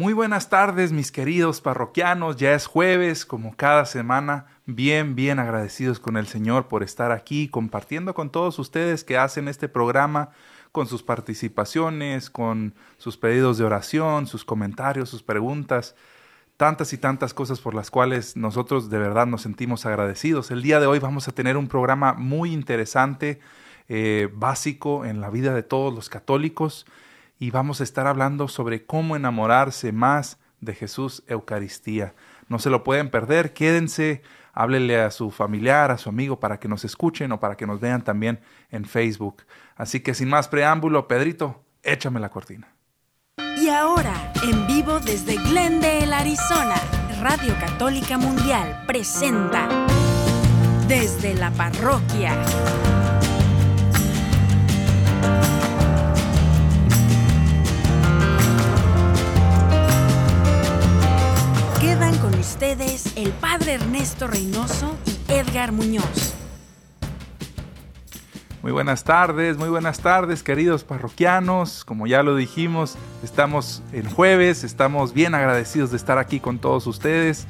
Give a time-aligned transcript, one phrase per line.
[0.00, 2.38] Muy buenas tardes, mis queridos parroquianos.
[2.38, 4.46] Ya es jueves, como cada semana.
[4.64, 9.46] Bien, bien agradecidos con el Señor por estar aquí compartiendo con todos ustedes que hacen
[9.46, 10.30] este programa,
[10.72, 15.94] con sus participaciones, con sus pedidos de oración, sus comentarios, sus preguntas,
[16.56, 20.50] tantas y tantas cosas por las cuales nosotros de verdad nos sentimos agradecidos.
[20.50, 23.38] El día de hoy vamos a tener un programa muy interesante,
[23.90, 26.86] eh, básico en la vida de todos los católicos
[27.40, 32.14] y vamos a estar hablando sobre cómo enamorarse más de Jesús Eucaristía.
[32.48, 34.22] No se lo pueden perder, quédense,
[34.52, 37.80] háblele a su familiar, a su amigo para que nos escuchen o para que nos
[37.80, 38.40] vean también
[38.70, 39.44] en Facebook.
[39.74, 42.68] Así que sin más preámbulo, Pedrito, échame la cortina.
[43.56, 46.76] Y ahora, en vivo desde Glendale, Arizona,
[47.22, 49.66] Radio Católica Mundial presenta
[50.86, 52.36] Desde la Parroquia.
[62.40, 66.34] Ustedes el Padre Ernesto Reynoso y Edgar Muñoz.
[68.62, 71.84] Muy buenas tardes, muy buenas tardes, queridos parroquianos.
[71.84, 76.86] Como ya lo dijimos, estamos en jueves, estamos bien agradecidos de estar aquí con todos
[76.86, 77.46] ustedes.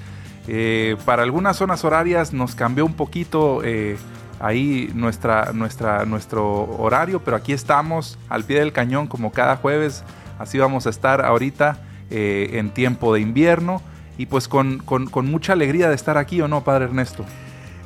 [0.48, 3.96] Eh, para algunas zonas horarias nos cambió un poquito eh,
[4.40, 10.02] ahí nuestra, nuestra, nuestro horario, pero aquí estamos al pie del cañón como cada jueves.
[10.40, 11.78] Así vamos a estar ahorita
[12.10, 13.82] eh, en tiempo de invierno
[14.20, 17.24] y pues con, con, mucha alegría de estar aquí, ¿o no, Padre Ernesto?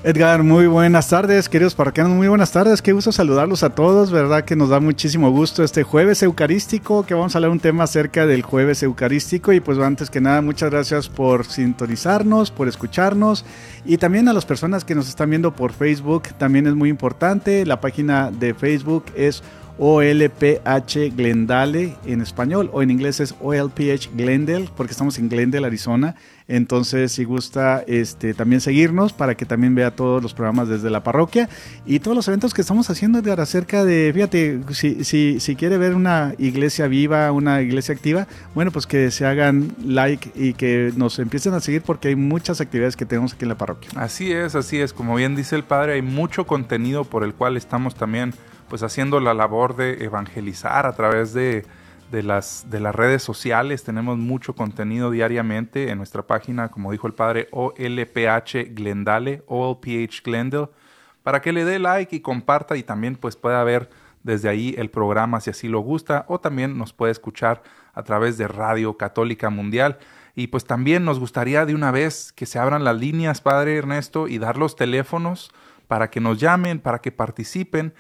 [0.03, 4.45] Edgar, muy buenas tardes, queridos parroquianos, muy buenas tardes, qué gusto saludarlos a todos, verdad
[4.45, 8.27] que nos da muchísimo gusto este jueves eucarístico, que vamos a hablar un tema acerca
[8.27, 13.45] del jueves eucarístico y pues antes que nada muchas gracias por sintonizarnos, por escucharnos
[13.85, 17.65] y también a las personas que nos están viendo por Facebook, también es muy importante,
[17.65, 19.45] la página de Facebook es
[19.79, 26.15] OLPH Glendale en español o en inglés es OLPH Glendale porque estamos en Glendale, Arizona.
[26.47, 31.03] Entonces, si gusta este, también seguirnos para que también vea todos los programas desde la
[31.03, 31.49] parroquia
[31.87, 35.79] y todos los eventos que estamos haciendo de acerca de, fíjate, si, si, si quiere
[35.79, 40.93] ver una iglesia viva, una iglesia activa, bueno, pues que se hagan like y que
[40.97, 43.91] nos empiecen a seguir porque hay muchas actividades que tenemos aquí en la parroquia.
[43.97, 44.93] Así es, así es.
[44.93, 48.35] Como bien dice el Padre, hay mucho contenido por el cual estamos también
[48.69, 51.65] pues haciendo la labor de evangelizar a través de,
[52.11, 53.85] de, las, de las redes sociales.
[53.85, 60.69] Tenemos mucho contenido diariamente en nuestra página, como dijo el padre, OLPH Glendale, OLPH Glendale,
[61.23, 63.91] para que le dé like y comparta y también pues pueda ver
[64.23, 68.39] desde ahí el programa si así lo gusta o también nos puede escuchar a través
[68.39, 69.99] de Radio Católica Mundial.
[70.35, 74.27] Y pues también nos gustaría de una vez que se abran las líneas, Padre Ernesto,
[74.27, 75.53] y dar los teléfonos
[75.87, 77.95] para que nos llamen, para que participen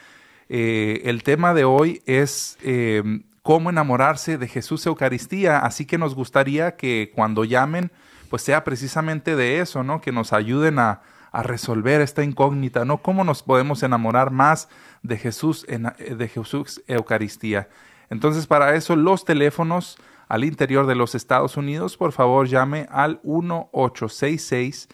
[0.48, 6.14] eh, el tema de hoy es em, cómo enamorarse de Jesús Eucaristía, así que nos
[6.14, 7.90] gustaría que cuando llamen,
[8.30, 10.00] pues sea precisamente de eso, ¿no?
[10.00, 11.02] Que nos ayuden a,
[11.42, 12.98] resolver esta incógnita, ¿no?
[12.98, 14.68] ¿Cómo nos podemos enamorar más
[15.02, 17.68] de Jesús, de Jesús Eucaristía?
[18.08, 23.20] Entonces, para eso, los teléfonos al interior de los Estados Unidos, por favor, llame al
[23.24, 24.88] 1866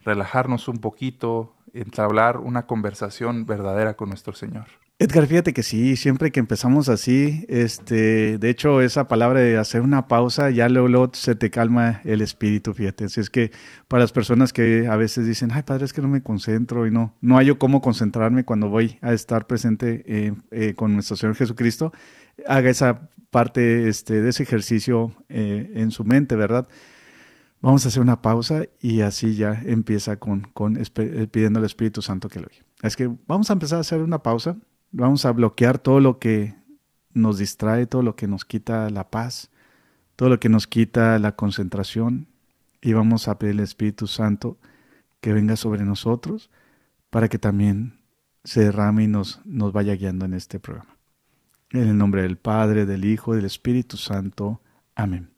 [0.04, 4.66] relajarnos un poquito, entablar una conversación verdadera con nuestro Señor.
[4.96, 9.80] Edgar, fíjate que sí, siempre que empezamos así, este, de hecho, esa palabra de hacer
[9.80, 13.06] una pausa, ya luego, se te calma el espíritu, fíjate.
[13.06, 13.50] Así es que
[13.88, 16.92] para las personas que a veces dicen, ay, padre, es que no me concentro y
[16.92, 21.16] no, no hay yo cómo concentrarme cuando voy a estar presente eh, eh, con nuestro
[21.16, 21.92] Señor Jesucristo,
[22.46, 26.68] haga esa parte este, de ese ejercicio eh, en su mente, ¿verdad?
[27.64, 32.02] Vamos a hacer una pausa y así ya empieza con, con eh, pidiendo al Espíritu
[32.02, 32.62] Santo que lo guíe.
[32.82, 34.58] Es que vamos a empezar a hacer una pausa,
[34.92, 36.56] vamos a bloquear todo lo que
[37.14, 39.50] nos distrae, todo lo que nos quita la paz,
[40.14, 42.28] todo lo que nos quita la concentración
[42.82, 44.58] y vamos a pedir al Espíritu Santo
[45.22, 46.50] que venga sobre nosotros
[47.08, 47.98] para que también
[48.44, 50.98] se derrame y nos, nos vaya guiando en este programa.
[51.70, 54.60] En el nombre del Padre, del Hijo y del Espíritu Santo.
[54.94, 55.33] Amén.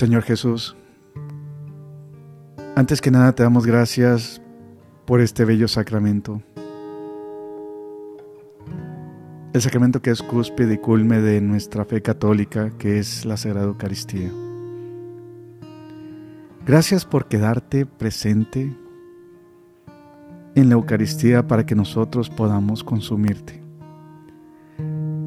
[0.00, 0.76] Señor Jesús,
[2.74, 4.40] antes que nada te damos gracias
[5.04, 6.40] por este bello sacramento.
[9.52, 13.66] El sacramento que es cúspide y culme de nuestra fe católica, que es la Sagrada
[13.66, 14.30] Eucaristía.
[16.66, 18.76] Gracias por quedarte presente
[20.54, 23.62] en la Eucaristía para que nosotros podamos consumirte.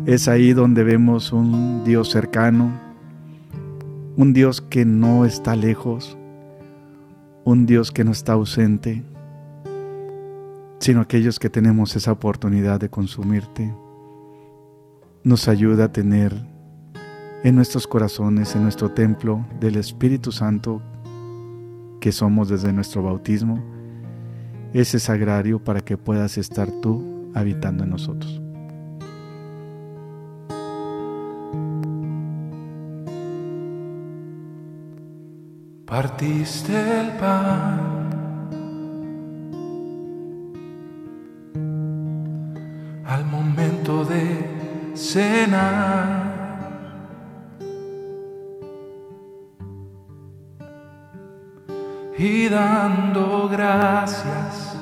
[0.06, 2.72] Es ahí donde vemos un Dios cercano,
[4.16, 6.18] un Dios que no está lejos,
[7.46, 9.04] un Dios que no está ausente,
[10.80, 13.74] sino aquellos que tenemos esa oportunidad de consumirte.
[15.24, 16.32] Nos ayuda a tener
[17.44, 20.82] en nuestros corazones, en nuestro templo del Espíritu Santo
[22.04, 23.64] que somos desde nuestro bautismo,
[24.74, 28.42] ese sagrario para que puedas estar tú habitando en nosotros.
[35.86, 37.80] partiste el pan.
[43.06, 46.33] Al momento de cenar.
[52.26, 54.78] Y dando gracias,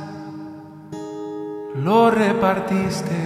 [1.83, 3.19] lo repartiste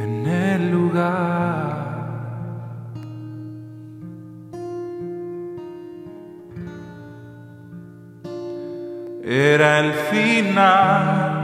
[0.00, 1.92] en el lugar.
[9.24, 11.42] era el final.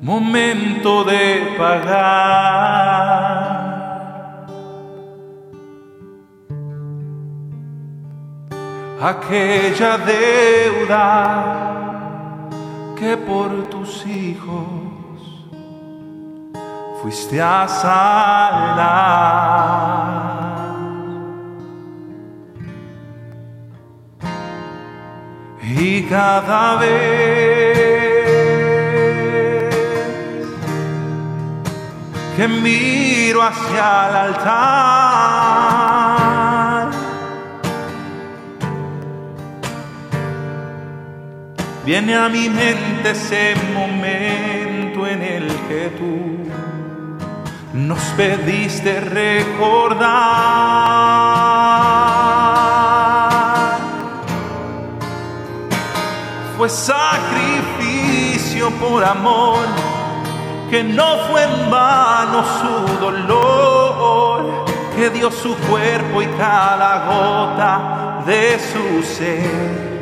[0.00, 2.45] Momento de pagar.
[9.12, 11.08] Aquella deuda
[12.98, 15.48] que por tus hijos
[17.00, 19.46] fuiste a saldar.
[25.78, 27.76] y cada vez
[32.36, 36.05] que miro hacia el altar,
[41.86, 46.50] viene a mi mente ese momento en el que tú
[47.72, 50.56] nos pediste recordar.
[56.56, 59.66] fue sacrificio por amor,
[60.70, 64.64] que no fue en vano su dolor,
[64.96, 69.95] que dio su cuerpo y cada gota de su ser.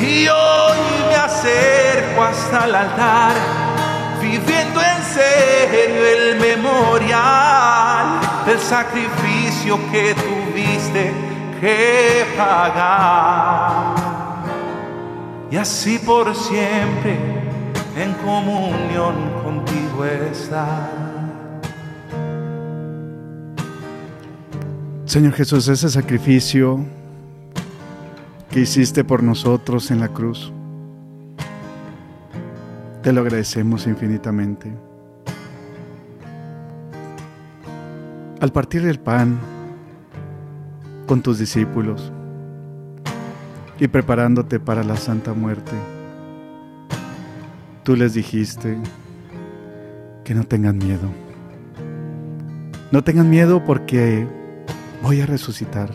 [0.00, 0.78] Y hoy
[1.08, 3.32] me acerco hasta el altar,
[4.20, 11.12] viviendo en serio el memorial del sacrificio que tuviste
[11.60, 13.94] que pagar
[15.50, 17.18] y así por siempre
[17.96, 20.90] en comunión contigo estar.
[25.04, 26.86] Señor Jesús, ese sacrificio
[28.50, 30.52] que hiciste por nosotros en la cruz,
[33.02, 34.72] te lo agradecemos infinitamente.
[38.40, 39.38] Al partir del pan
[41.06, 42.12] con tus discípulos,
[43.80, 45.72] y preparándote para la santa muerte.
[47.82, 48.76] Tú les dijiste
[50.22, 51.08] que no tengan miedo.
[52.92, 54.26] No tengan miedo porque
[55.02, 55.90] voy a resucitar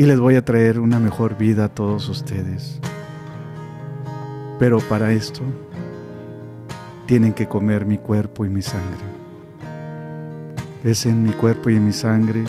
[0.00, 2.80] y les voy a traer una mejor vida a todos ustedes.
[4.58, 5.42] Pero para esto
[7.04, 9.04] tienen que comer mi cuerpo y mi sangre.
[10.84, 12.44] Es en mi cuerpo y en mi sangre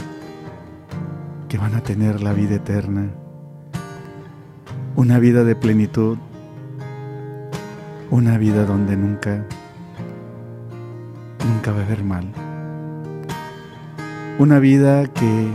[1.49, 3.09] que van a tener la vida eterna
[4.95, 6.17] una vida de plenitud,
[8.11, 9.45] una vida donde nunca
[11.45, 12.31] nunca va a haber mal.
[14.39, 15.49] Una vida que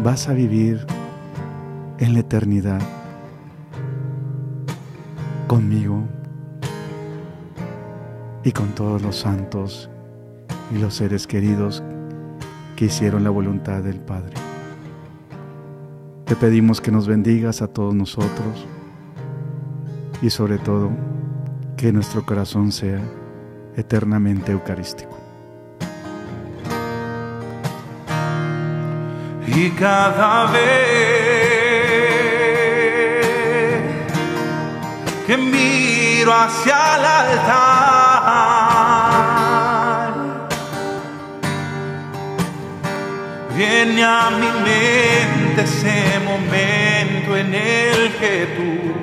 [0.00, 0.86] vas a vivir
[1.98, 2.80] en la eternidad
[5.46, 6.02] conmigo
[8.42, 9.88] y con todos los santos
[10.74, 11.82] y los seres queridos
[12.76, 14.34] que hicieron la voluntad del Padre.
[16.24, 18.66] Te pedimos que nos bendigas a todos nosotros
[20.22, 20.90] y sobre todo
[21.76, 23.00] que nuestro corazón sea
[23.76, 25.18] eternamente eucarístico.
[29.46, 31.23] Y cada vez
[35.26, 37.74] que miro hacia el altar,
[43.56, 48.94] viene a mi mente ese momento en el que tú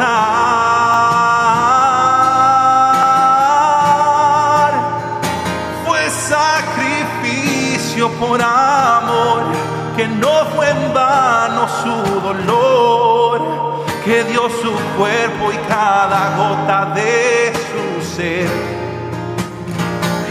[5.86, 9.44] Fue sacrificio por amor,
[9.96, 12.59] que no fue en vano su dolor,
[14.10, 18.50] que dio su cuerpo y cada gota de su ser.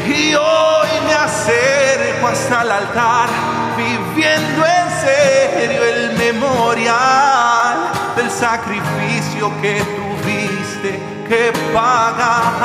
[0.05, 3.29] Y hoy me acerco hasta el altar,
[3.77, 12.59] viviendo en serio el memorial del sacrificio que tuviste que pagar.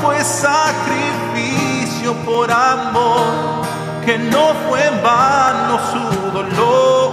[0.00, 3.64] Fue sacrificio por amor,
[4.06, 7.03] que no fue en vano su dolor,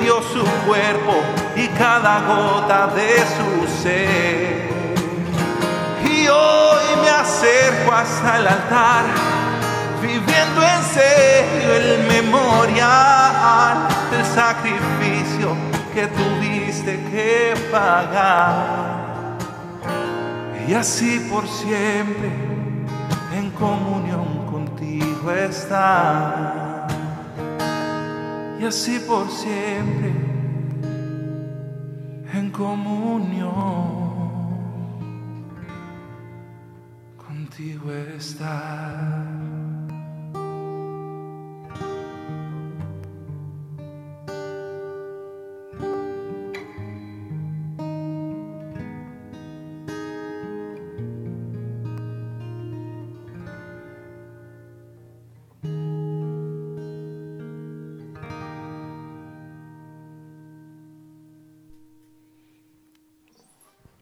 [0.00, 1.14] dio su cuerpo
[1.56, 4.68] y cada gota de su ser.
[6.04, 9.04] Y hoy me acerco hasta el altar,
[10.00, 15.56] viviendo en serio el memorial del sacrificio
[15.94, 19.08] que tuviste que pagar.
[20.66, 22.30] Y así por siempre
[23.34, 26.77] en comunión contigo estar.
[28.60, 30.12] Y así por siempre
[32.34, 34.08] en comunión.
[37.16, 39.37] contigo estar.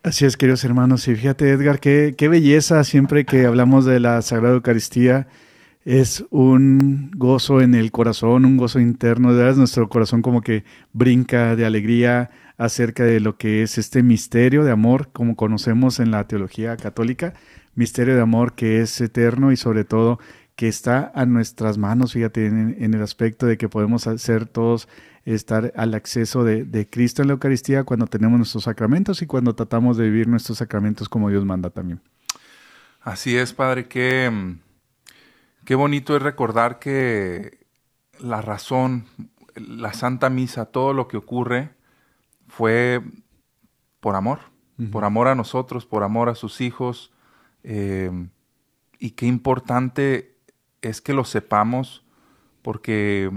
[0.07, 1.09] Así es, queridos hermanos.
[1.09, 5.27] Y fíjate, Edgar, qué, qué belleza siempre que hablamos de la Sagrada Eucaristía.
[5.85, 9.33] Es un gozo en el corazón, un gozo interno.
[9.33, 14.05] De verdad, nuestro corazón como que brinca de alegría acerca de lo que es este
[14.05, 17.35] misterio de amor, como conocemos en la teología católica.
[17.75, 20.21] Misterio de amor que es eterno y sobre todo
[20.55, 24.87] que está a nuestras manos, fíjate, en, en el aspecto de que podemos hacer todos
[25.35, 29.55] estar al acceso de, de, Cristo en la Eucaristía cuando tenemos nuestros sacramentos y cuando
[29.55, 32.01] tratamos de vivir nuestros sacramentos como Dios manda también.
[33.01, 34.57] Así es, Padre, qué,
[35.65, 37.67] qué bonito es recordar que
[38.21, 39.07] la razón,
[39.55, 41.71] la Santa Misa, todo lo que ocurre
[42.49, 43.03] fue
[44.01, 44.39] por amor,
[44.79, 44.91] uh -huh.
[44.91, 47.13] por amor a nosotros, por amor a sus hijos,
[47.65, 48.11] eh,
[48.99, 50.37] y qué importante
[50.83, 52.05] es que lo sepamos,
[52.63, 53.31] porque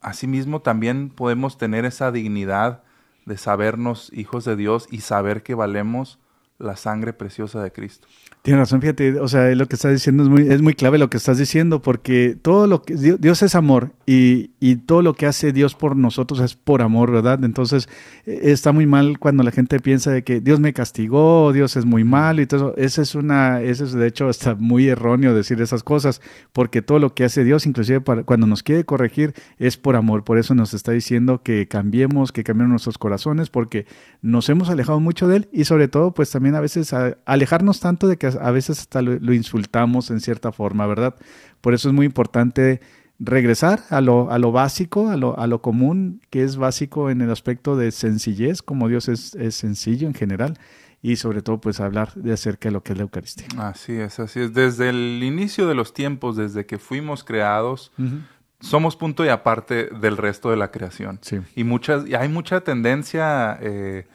[0.00, 2.82] asimismo también podemos tener esa dignidad
[3.26, 6.18] de sabernos hijos de Dios y saber que valemos
[6.58, 8.08] la sangre preciosa de Cristo.
[8.42, 11.10] Tienes razón, fíjate, o sea, lo que estás diciendo es muy, es muy clave lo
[11.10, 15.26] que estás diciendo, porque todo lo que Dios, es amor y, y, todo lo que
[15.26, 17.44] hace Dios por nosotros es por amor, ¿verdad?
[17.44, 17.88] Entonces
[18.24, 22.04] está muy mal cuando la gente piensa de que Dios me castigó, Dios es muy
[22.04, 22.76] malo y todo eso.
[22.76, 26.20] Esa es una, eso es de hecho está muy erróneo decir esas cosas,
[26.52, 30.24] porque todo lo que hace Dios, inclusive cuando nos quiere corregir, es por amor.
[30.24, 33.86] Por eso nos está diciendo que cambiemos, que cambiemos nuestros corazones, porque
[34.22, 37.80] nos hemos alejado mucho de Él y sobre todo, pues también a veces a, alejarnos
[37.80, 41.14] tanto de que a veces hasta lo, lo, insultamos en cierta forma, ¿verdad?
[41.60, 42.80] Por eso es muy importante
[43.18, 47.20] regresar a lo, a lo básico, a lo, a lo, común, que es básico en
[47.20, 50.58] el aspecto de sencillez, como Dios es, es, sencillo en general,
[51.02, 53.46] y sobre todo pues hablar de acerca de lo que es la Eucaristía.
[53.58, 54.52] Así es, así es.
[54.52, 58.22] Desde el inicio de los tiempos, desde que fuimos creados, uh -huh.
[58.60, 61.18] somos punto y aparte del resto de la creación.
[61.22, 61.38] Sí.
[61.54, 64.06] Y, muchas, y hay mucha tendencia, eh,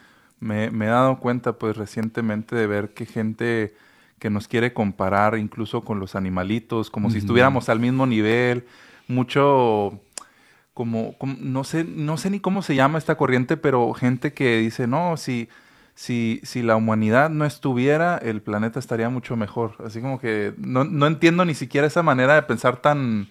[0.44, 3.76] me, me he dado cuenta pues recientemente de ver que gente
[4.20, 7.14] que nos quiere comparar incluso con los animalitos, como uh -huh.
[7.14, 8.66] si estuviéramos al mismo nivel,
[9.08, 10.00] mucho
[10.74, 14.58] como, como, no sé, no sé ni cómo se llama esta corriente, pero gente que
[14.58, 15.50] dice, no, si,
[15.94, 19.76] si, si la humanidad no estuviera, el planeta estaría mucho mejor.
[19.86, 23.28] Así como que no, no entiendo ni siquiera esa manera de pensar tan...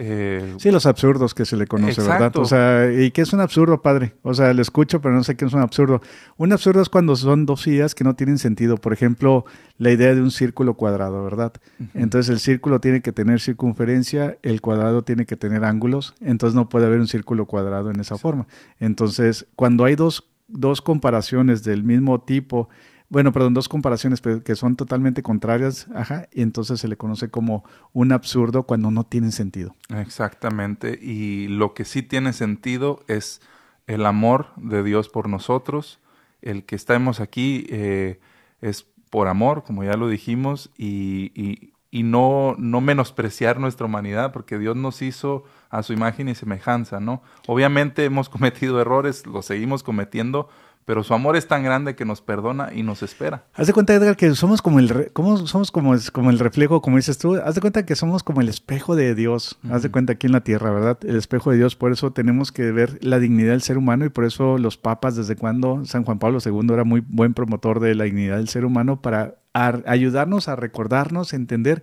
[0.00, 2.34] Eh, sí, los absurdos que se le conoce, ¿verdad?
[2.36, 4.14] O sea, ¿y qué es un absurdo, padre?
[4.22, 6.00] O sea, lo escucho, pero no sé qué es un absurdo.
[6.36, 8.76] Un absurdo es cuando son dos ideas que no tienen sentido.
[8.76, 9.44] Por ejemplo,
[9.76, 11.52] la idea de un círculo cuadrado, ¿verdad?
[11.94, 16.68] Entonces el círculo tiene que tener circunferencia, el cuadrado tiene que tener ángulos, entonces no
[16.68, 18.46] puede haber un círculo cuadrado en esa forma.
[18.78, 22.68] Entonces, cuando hay dos, dos comparaciones del mismo tipo,
[23.10, 27.64] bueno, perdón, dos comparaciones que son totalmente contrarias, ajá, y entonces se le conoce como
[27.92, 29.74] un absurdo cuando no tienen sentido.
[29.88, 33.40] Exactamente, y lo que sí tiene sentido es
[33.86, 36.00] el amor de Dios por nosotros,
[36.42, 38.20] el que estamos aquí eh,
[38.60, 44.76] es por amor, como ya lo dijimos, y, no, no menospreciar nuestra humanidad, porque Dios
[44.76, 47.22] nos hizo a su imagen y semejanza, ¿no?
[47.46, 50.48] Obviamente hemos cometido errores, los seguimos cometiendo,
[50.88, 53.44] pero su amor es tan grande que nos perdona y nos espera.
[53.52, 55.12] Haz de cuenta, Edgar, que somos como el,
[55.44, 58.48] somos como, como el reflejo, como dices tú, haz de cuenta que somos como el
[58.48, 60.98] espejo de Dios, haz de cuenta aquí en la tierra, ¿verdad?
[61.04, 64.08] El espejo de Dios, por eso tenemos que ver la dignidad del ser humano y
[64.08, 67.94] por eso los papas, desde cuando San Juan Pablo II era muy buen promotor de
[67.94, 71.82] la dignidad del ser humano para ayudarnos a recordarnos, entender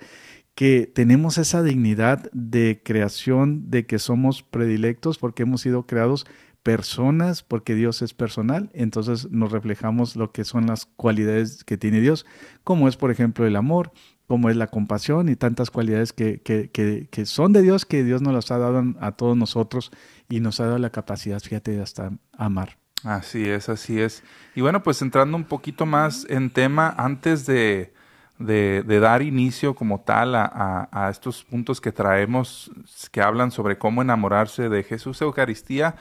[0.55, 6.25] que tenemos esa dignidad de creación, de que somos predilectos porque hemos sido creados
[6.65, 12.01] personas, porque Dios es personal, entonces nos reflejamos lo que son las cualidades que tiene
[12.01, 12.25] Dios,
[12.63, 13.91] como es, por ejemplo, el amor,
[14.25, 18.23] como es la compasión y tantas cualidades que, que, que, son de Dios, que Dios
[18.23, 19.91] nos las ha dado a todos nosotros
[20.27, 22.79] y nos ha dado la capacidad, fíjate, de hasta amar.
[23.03, 24.23] Así es, así es.
[24.55, 27.93] Y bueno, pues entrando un poquito más en tema, antes de,
[28.39, 32.71] de, dar inicio como tal a, a, estos puntos que traemos,
[33.11, 35.95] que hablan sobre cómo enamorarse de Jesús Eucaristía,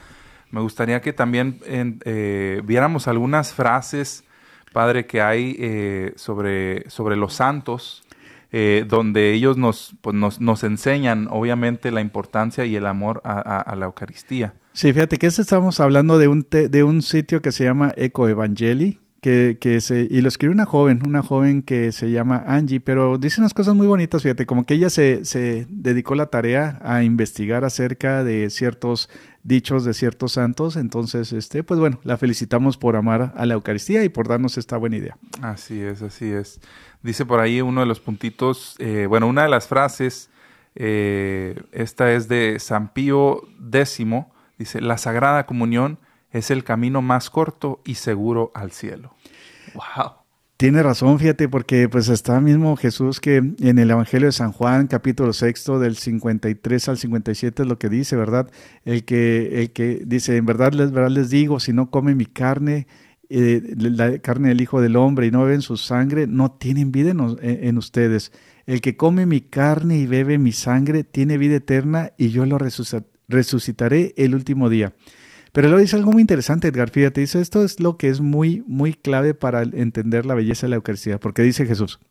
[0.51, 4.23] me gustaría que también eh, viéramos algunas frases,
[4.71, 8.03] Padre, que hay eh, sobre, sobre los santos,
[8.51, 13.75] eh, donde ellos nos, pues nos, nos, enseñan, obviamente, la importancia y el amor a,
[13.75, 14.53] la Eucaristía.
[14.73, 18.99] Sí, fíjate que estamos hablando de un, de un sitio que se llama Eco Evangeli,
[19.25, 23.17] que, que, se, y lo escribe una joven, una joven que se llama Angie, pero
[23.17, 27.01] dice unas cosas muy bonitas, fíjate, como que ella se, se dedicó la tarea a
[27.01, 29.09] investigar acerca de ciertos
[29.41, 30.75] dichos de ciertos santos.
[30.75, 34.77] Entonces, este, pues bueno, la felicitamos por amar a la Eucaristía y por darnos esta
[34.77, 35.17] buena idea.
[35.41, 36.61] Así es, así es.
[37.01, 40.29] Dice por ahí uno de los puntitos, eh, bueno, una de las frases,
[40.75, 43.41] eh, esta es de San Pío
[43.73, 44.05] X,
[44.59, 45.97] dice, la Sagrada Comunión
[46.35, 49.13] es el camino más corto y seguro al cielo.
[49.73, 50.11] Wow.
[50.57, 54.87] Tiene razón, fíjate, porque pues está mismo Jesús que en el Evangelio de San Juan,
[54.87, 58.49] capítulo sexto, del 53 al 57 es lo que dice, ¿verdad?
[58.83, 62.25] El que, el que dice, en verdad les, verdad les digo, si no comen mi
[62.25, 62.87] carne,
[63.29, 67.11] eh, la carne del Hijo del Hombre y no beben su sangre, no tienen vida
[67.11, 68.31] en, en, ustedes.
[68.65, 72.57] El que come mi carne y bebe mi sangre tiene vida eterna y yo lo
[73.27, 74.93] resucitaré el último día.
[75.55, 78.61] Pero luego dice algo muy interesante, Edgar, fíjate, dice, esto es lo que es muy,
[78.67, 82.01] muy clave para entender la belleza de la Eucaristía, porque dice Jesús,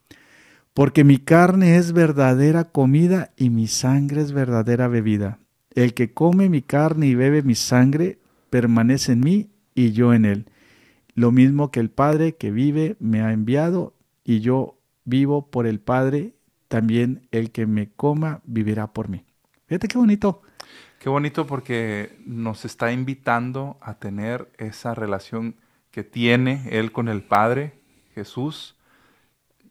[0.73, 5.41] porque mi carne es verdadera comida y mi sangre es verdadera bebida.
[5.75, 10.25] El que come mi carne y bebe mi sangre permanece en mí y yo en
[10.25, 10.47] él.
[11.15, 13.93] Lo mismo que el Padre que vive me ha enviado
[14.25, 16.33] y yo vivo por el Padre,
[16.69, 19.23] también el que me coma vivirá por mí.
[19.67, 20.41] Fíjate qué bonito.
[21.05, 25.55] Qué bonito porque nos está invitando a tener esa relación
[25.91, 27.75] que tiene Él con el Padre,
[28.15, 28.75] Jesús,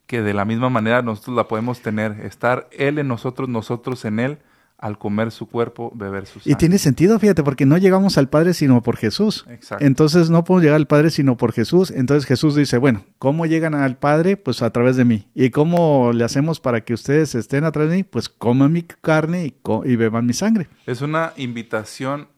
[0.06, 4.20] que de la misma manera nosotros la podemos tener, estar Él en nosotros, nosotros en
[4.20, 4.38] Él,
[4.78, 6.52] al comer su cuerpo, beber su sangre.
[6.52, 9.46] Y tiene sentido, fíjate, porque no llegamos al Padre sino por Jesús.
[9.48, 9.84] Exacto.
[9.84, 11.90] Entonces no podemos llegar al Padre sino por Jesús.
[11.90, 14.36] Entonces Jesús dice, bueno, ¿cómo llegan al Padre?
[14.36, 15.28] Pues a través de mí.
[15.34, 18.02] ¿Y cómo le hacemos para que ustedes estén a través de mí?
[18.02, 20.68] Pues coman mi carne y, y beban mi sangre.
[20.86, 22.28] Es una invitación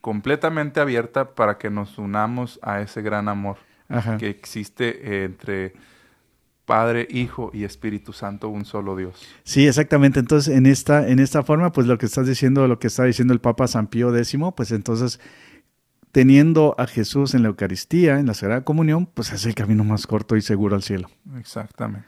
[0.00, 3.56] completamente abierta para que nos unamos a ese gran amor
[4.18, 5.74] que existe entre
[6.66, 9.24] Padre, Hijo y Espíritu Santo, un solo Dios.
[9.44, 10.18] Sí, exactamente.
[10.18, 13.32] Entonces, en esta, en esta forma, pues lo que estás diciendo, lo que está diciendo
[13.32, 15.20] el Papa San Pío X, pues entonces,
[16.10, 20.06] teniendo a Jesús en la Eucaristía, en la Sagrada Comunión, pues es el camino más
[20.06, 21.08] corto y seguro al cielo.
[21.38, 22.06] Exactamente.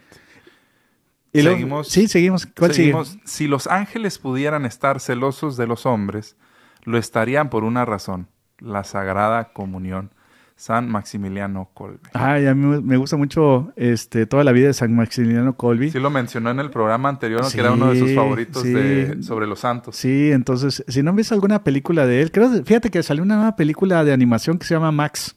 [1.33, 1.89] Y seguimos.
[1.89, 2.47] sí, seguimos.
[2.47, 3.19] ¿Cuál seguimos?
[3.25, 6.37] Si los ángeles pudieran estar celosos de los hombres,
[6.83, 10.11] lo estarían por una razón, la Sagrada Comunión.
[10.59, 12.01] San Maximiliano Colby.
[12.15, 15.93] Ay, a mí me gusta mucho este, toda la vida de San Maximiliano Colby.
[15.93, 19.47] Sí, lo mencionó en el programa anterior, que era uno de sus favoritos de, sobre
[19.47, 19.95] los santos.
[19.95, 23.55] Sí, entonces, si no ves alguna película de él, creo, fíjate que salió una nueva
[23.55, 25.37] película de animación que se llama Max.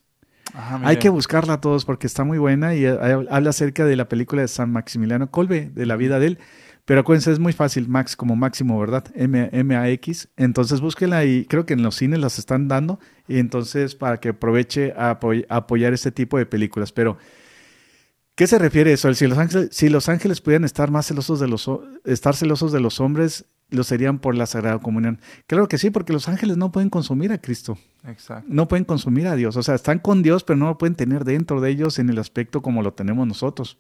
[0.56, 2.98] Ah, Hay que buscarla a todos porque está muy buena y eh,
[3.30, 6.40] habla acerca de la película de San Maximiliano Kolbe, de la vida de él.
[6.86, 9.06] Pero acuérdense, es muy fácil, Max como máximo, ¿verdad?
[9.16, 10.30] M- M-A-X.
[10.36, 13.00] Entonces búsquenla y creo que en los cines las están dando.
[13.28, 16.92] Y entonces para que aproveche a apoy- a apoyar este tipo de películas.
[16.92, 17.18] Pero,
[18.36, 19.14] ¿qué se refiere a eso?
[19.14, 21.70] Si los ángeles, si los ángeles pudieran estar más celosos de los,
[22.06, 25.20] estar celosos de los hombres, lo serían por la Sagrada Comunión.
[25.48, 28.46] Claro que sí, porque los ángeles no pueden consumir a Cristo Exacto.
[28.52, 29.56] no pueden consumir a Dios.
[29.56, 32.18] O sea, están con Dios, pero no lo pueden tener dentro de ellos en el
[32.18, 33.78] aspecto como lo tenemos nosotros.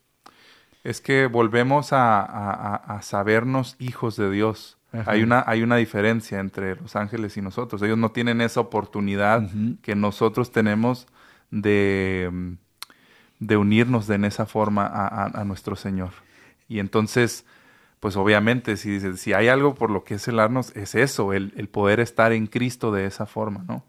[0.83, 4.77] Es que volvemos a, a- a- a sabernos hijos de Dios.
[4.91, 5.11] Ajá.
[5.11, 7.81] Hay una, hay una diferencia entre los ángeles y nosotros.
[7.81, 9.47] Ellos no tienen esa oportunidad
[9.81, 11.07] que nosotros tenemos
[11.51, 12.55] de,
[13.39, 16.11] de unirnos de en esa forma a, a- a nuestro Señor.
[16.67, 17.45] Y entonces,
[18.01, 22.01] pues obviamente, si, si hay algo por lo que celarnos, es eso, el, el poder
[22.01, 23.85] estar en Cristo de esa forma, ¿no?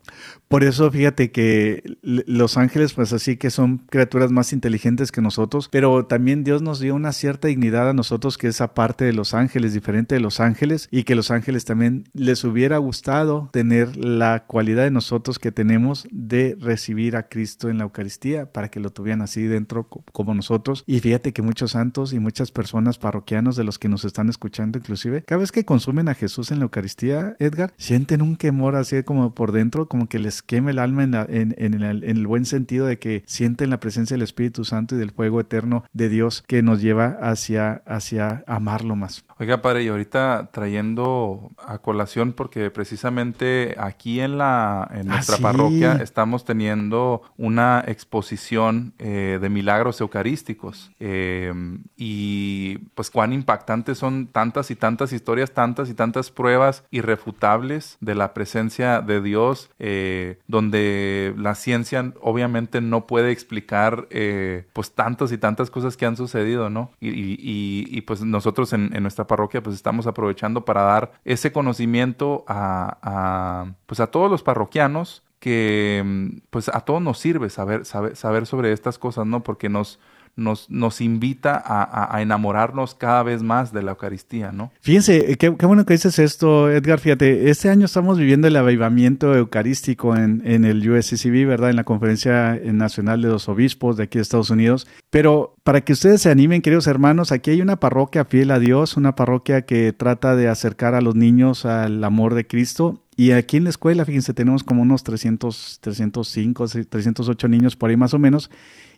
[0.48, 5.68] Por eso fíjate que los ángeles, pues así que son criaturas más inteligentes que nosotros,
[5.72, 9.32] pero también Dios nos dio una cierta dignidad a nosotros que es aparte de los
[9.32, 14.44] ángeles, diferente de los ángeles, y que los ángeles también les hubiera gustado tener la
[14.46, 18.90] cualidad de nosotros que tenemos de recibir a Cristo en la Eucaristía para que lo
[18.90, 20.84] tuvieran así dentro co- como nosotros.
[20.86, 24.78] Y fíjate que muchos santos y muchas personas parroquianos de los que nos están escuchando
[24.78, 29.02] inclusive, cada vez que consumen a Jesús en la Eucaristía, Edgar, sienten un quemor así
[29.02, 32.16] como por dentro, como que les queme el alma en, la- en- en el, en
[32.16, 35.84] el buen sentido de que sienten la presencia del Espíritu Santo y del fuego eterno
[35.92, 39.24] de Dios que nos lleva hacia, hacia amarlo más.
[39.38, 45.36] Oiga, padre, y ahorita trayendo a colación, porque precisamente aquí en la en Ah, nuestra
[45.36, 45.42] sí.
[45.42, 50.92] parroquia estamos teniendo una exposición eh, de milagros eucarísticos.
[51.00, 51.52] Eh,
[51.96, 58.14] y pues cuán impactantes son tantas y tantas historias, tantas y tantas pruebas irrefutables de
[58.14, 65.32] la presencia de Dios, eh, donde la ciencia obviamente no puede explicar eh, pues tantas
[65.32, 66.90] y tantas cosas que han sucedido, ¿no?
[67.00, 71.12] Y, y- y- y, pues nosotros en, en nuestra parroquia pues estamos aprovechando para dar
[71.24, 77.48] ese conocimiento a, pues a todos los parroquianos que mm, pues a todos nos sirve
[77.48, 79.42] saber, saber, saber sobre estas cosas, ¿no?
[79.42, 79.98] Porque nos,
[80.36, 84.72] nos, nos invita a, a- enamorarnos cada vez más de la Eucaristía, ¿no?
[84.80, 87.00] Fíjense, eh, qué, qué bueno que dices esto, Edgar.
[87.00, 91.70] Fíjate, este año estamos viviendo el avivamiento eucarístico en, en el USCCB, ¿verdad?
[91.70, 94.86] En la Conferencia Nacional de los Obispos de aquí de Estados Unidos.
[95.10, 98.96] Pero para que ustedes se animen, queridos hermanos, aquí hay una parroquia fiel a Dios,
[98.96, 102.98] una parroquia que trata de acercar a los niños al amor de Cristo.
[103.22, 107.96] Y aquí en la escuela, fíjense, tenemos como unos 300, 305, 308 niños por ahí
[107.96, 108.50] más o menos.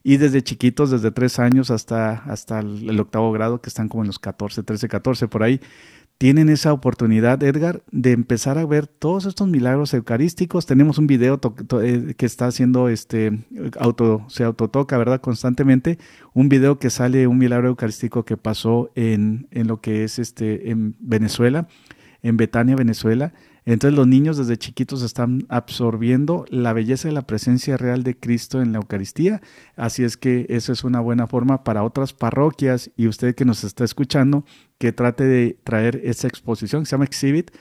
[0.03, 4.07] Y desde chiquitos, desde tres años hasta, hasta el, octavo grado, que están como en
[4.07, 5.61] los 14, 13, 14 por ahí,
[6.17, 10.65] tienen esa oportunidad, Edgar, de empezar a ver todos estos milagros eucarísticos.
[10.65, 11.39] Tenemos un video
[11.83, 13.45] eh, que está haciendo este
[13.79, 15.21] auto, se autotoca, ¿verdad?
[15.21, 15.99] Constantemente.
[16.33, 20.71] Un video que sale un milagro eucarístico que pasó en, en lo que es este
[20.71, 21.69] en Venezuela,
[22.23, 23.35] en Betania, Venezuela.
[23.67, 28.61] Entonces los niños desde chiquitos están absorbiendo la belleza de la presencia real de Cristo
[28.61, 29.41] en la Eucaristía.
[29.77, 33.65] Así es que eso es una buena forma para otras parroquias y usted que nos
[33.65, 34.45] está escuchando,
[34.79, 37.53] que trate de traer esa exposición que se llama Exhibit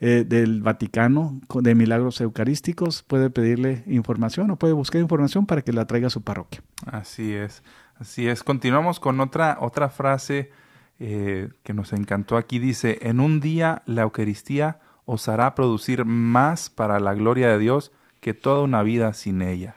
[0.00, 3.02] eh, del Vaticano de milagros eucarísticos.
[3.02, 6.62] Puede pedirle información o puede buscar información para que la traiga a su parroquia.
[6.86, 7.62] Así es,
[7.96, 8.42] así es.
[8.42, 10.50] Continuamos con otra, otra frase
[10.98, 12.58] eh, que nos encantó aquí.
[12.58, 14.80] Dice, en un día la Eucaristía
[15.12, 19.74] os hará producir más para la gloria de Dios que toda una vida sin ella.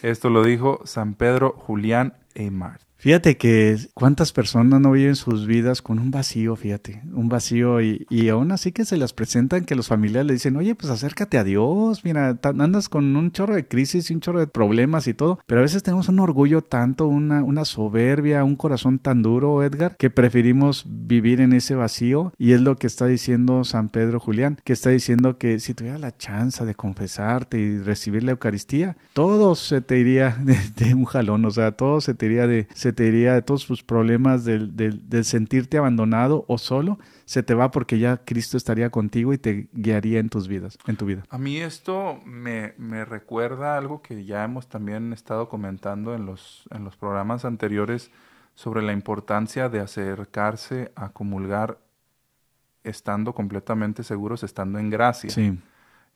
[0.00, 2.87] Esto lo dijo San Pedro Julián Eymar.
[2.98, 8.06] Fíjate que cuántas personas no viven sus vidas con un vacío, fíjate, un vacío y,
[8.10, 11.38] y aún así que se las presentan que los familiares le dicen, oye, pues acércate
[11.38, 15.14] a Dios, mira, andas con un chorro de crisis y un chorro de problemas y
[15.14, 19.62] todo, pero a veces tenemos un orgullo tanto, una, una soberbia, un corazón tan duro,
[19.62, 22.32] Edgar, que preferimos vivir en ese vacío.
[22.38, 25.98] Y es lo que está diciendo San Pedro Julián, que está diciendo que si tuviera
[25.98, 30.36] la chance de confesarte y recibir la Eucaristía, todo se te iría
[30.76, 33.82] de, un jalón, o sea, todo se te iría de, te iría de todos tus
[33.82, 38.90] problemas del, del- del sentirte abandonado o solo, se te va porque ya Cristo estaría
[38.90, 41.24] contigo y te guiaría en tus vidas, en tu vida.
[41.30, 46.64] A mí esto me, me recuerda algo que ya hemos también estado comentando en los,
[46.70, 48.10] en los programas anteriores
[48.54, 51.78] sobre la importancia de acercarse a comulgar
[52.84, 55.30] estando completamente seguros, estando en gracia.
[55.30, 55.58] Sí,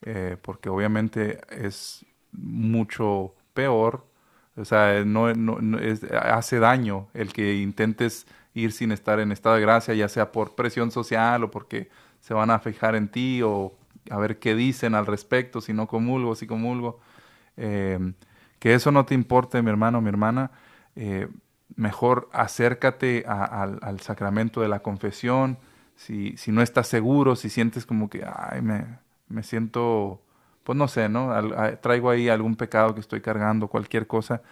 [0.05, 4.05] Eh, porque obviamente es mucho peor,
[4.57, 9.57] o sea, no, no- es- hace daño el que intentes ir sin estar en estado
[9.57, 11.89] de gracia, ya sea por presión social o porque
[12.21, 13.73] se van a fijar en ti o
[14.11, 17.01] a ver qué dicen al respecto, si no comulgo, si comulgo.
[17.57, 17.99] Eh,
[18.59, 20.51] que eso no te importe, mi hermano, mi hermana,
[20.97, 21.29] eh,
[21.77, 25.59] mejor acércate al, sacramento de la confesión.
[25.97, 28.87] Si, si, no estás seguro, si sientes como que, ay, me,
[29.29, 30.21] me siento,
[30.65, 31.31] pues no sé, ¿no?
[31.81, 34.43] traigo ahí algún pecado que estoy cargando, cualquier cosa,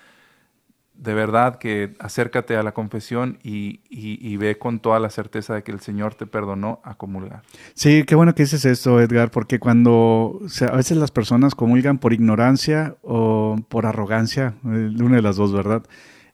[1.01, 5.73] de verdad que acércate a la confesión y, ve con toda la certeza de que
[5.73, 7.43] el Señor te perdonó a comulgar.
[7.75, 12.13] Sí, qué bueno que dices esto, Edgar, porque cuando a veces las personas comulgan por
[12.13, 15.83] ignorancia o por arrogancia, eh, una de las dos, ¿verdad?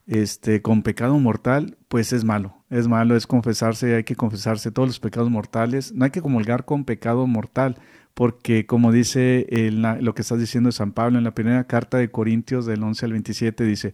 [0.07, 4.89] Este, con pecado mortal, pues es malo, es malo, es confesarse, hay que confesarse todos
[4.89, 7.77] los pecados mortales, no hay que comulgar con pecado mortal,
[8.17, 12.11] porque como dice lo que estás diciendo de San Pablo en la primera carta de
[12.11, 13.93] Corintios del 11 al 27, dice,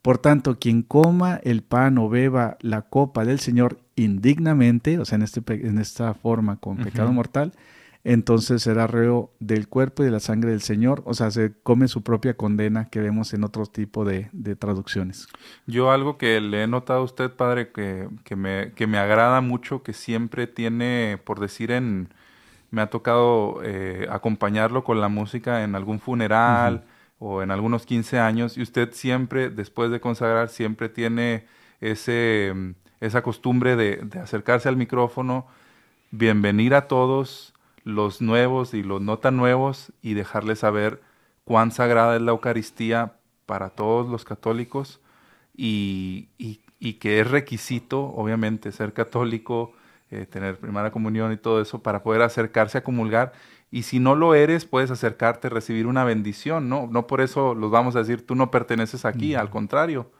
[0.00, 5.16] por tanto, quien coma el pan o beba la copa del Señor indignamente, o sea,
[5.16, 7.52] en, este, en esta forma con pecado mortal,
[8.02, 11.86] entonces será reo del cuerpo y de la sangre del Señor, o sea, se come
[11.88, 15.28] su propia condena que vemos en otro tipo de, traducciones.
[15.66, 19.42] Yo algo que le he notado a usted, padre, que, que, me, que me agrada
[19.42, 22.08] mucho, que siempre tiene, por decir en,
[22.70, 26.84] me ha tocado eh, acompañarlo con la música en algún funeral
[27.18, 31.46] o en algunos 15 años y usted siempre, después de consagrar, siempre tiene
[31.80, 35.46] ese, mm, esa costumbre de, acercarse al micrófono,
[36.10, 37.54] bienvenir a todos
[37.84, 41.00] los nuevos y los no tan nuevos y dejarles saber
[41.44, 43.14] cuán sagrada es la Eucaristía
[43.46, 45.00] para todos los católicos
[45.56, 49.72] y, y, que es requisito, obviamente, ser católico,
[50.10, 53.32] eh, tener primera comunión y todo eso para poder acercarse a comulgar
[53.70, 56.88] y si no lo eres, puedes acercarte a recibir una bendición, ¿no?
[56.90, 60.10] No por eso los vamos a decir, tú no perteneces aquí, al contrario,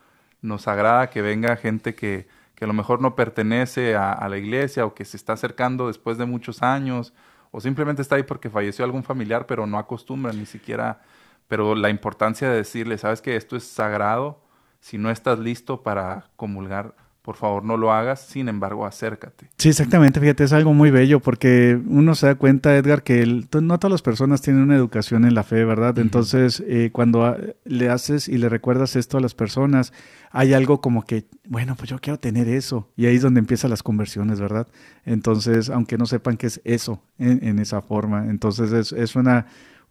[0.41, 4.87] nos agrada que venga gente que, que a lo mejor no pertenece a, la iglesia
[4.87, 7.13] o que se está acercando después de muchos años
[7.51, 11.01] o simplemente está ahí porque falleció algún familiar, pero no acostumbra ni siquiera,
[11.49, 14.41] pero la importancia de decirle, sabes que esto es sagrado,
[14.79, 19.49] si no estás listo para comulgar, por favor no lo hagas, sin embargo acércate.
[19.59, 23.79] Sí, exactamente, fíjate, es algo muy bello porque uno se da cuenta, Edgar, que no
[23.79, 25.99] todas las personas tienen una educación en la fe, ¿verdad?
[25.99, 29.93] Entonces, eh, cuando le haces y le recuerdas esto a las personas,
[30.31, 32.89] hay algo como que, bueno, pues yo quiero tener eso.
[32.97, 34.69] Y ahí es donde empiezan las conversiones, ¿verdad?
[35.05, 39.47] Entonces, aunque no sepan qué es eso en, esa forma, entonces es, es una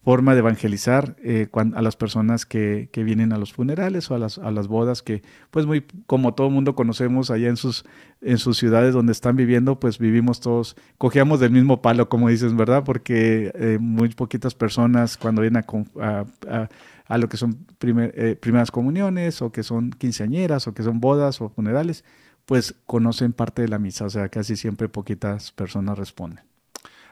[0.10, 4.40] forma de evangelizar eh, a las personas que, vienen a los funerales o a las,
[4.40, 7.86] a las bodas que, pues muy como todo mundo conocemos allá en sus,
[8.20, 12.56] en sus ciudades donde están viviendo, pues vivimos todos, cogíamos del mismo palo, como dices,
[12.56, 12.84] ¿verdad?
[12.84, 15.64] Porque eh, muy poquitas personas cuando vienen
[16.02, 16.70] a, a,
[17.06, 21.40] a lo que son eh, primeras comuniones o que son quinceañeras o que son bodas
[21.40, 22.04] o funerales,
[22.48, 26.44] pues conocen parte de la misa, o sea, casi siempre poquitas personas responden.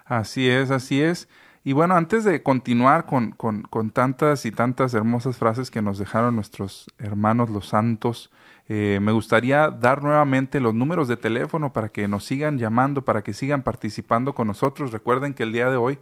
[0.04, 1.28] Así es, así es.
[1.68, 6.34] Y bueno, antes de continuar con, con, tantas y tantas hermosas frases que nos dejaron
[6.34, 8.32] nuestros hermanos los santos,
[8.70, 13.22] eh, me gustaría dar nuevamente los números de teléfono para que nos sigan llamando, para
[13.22, 14.94] que sigan participando con nosotros.
[14.94, 16.00] Recuerden que el día de hoy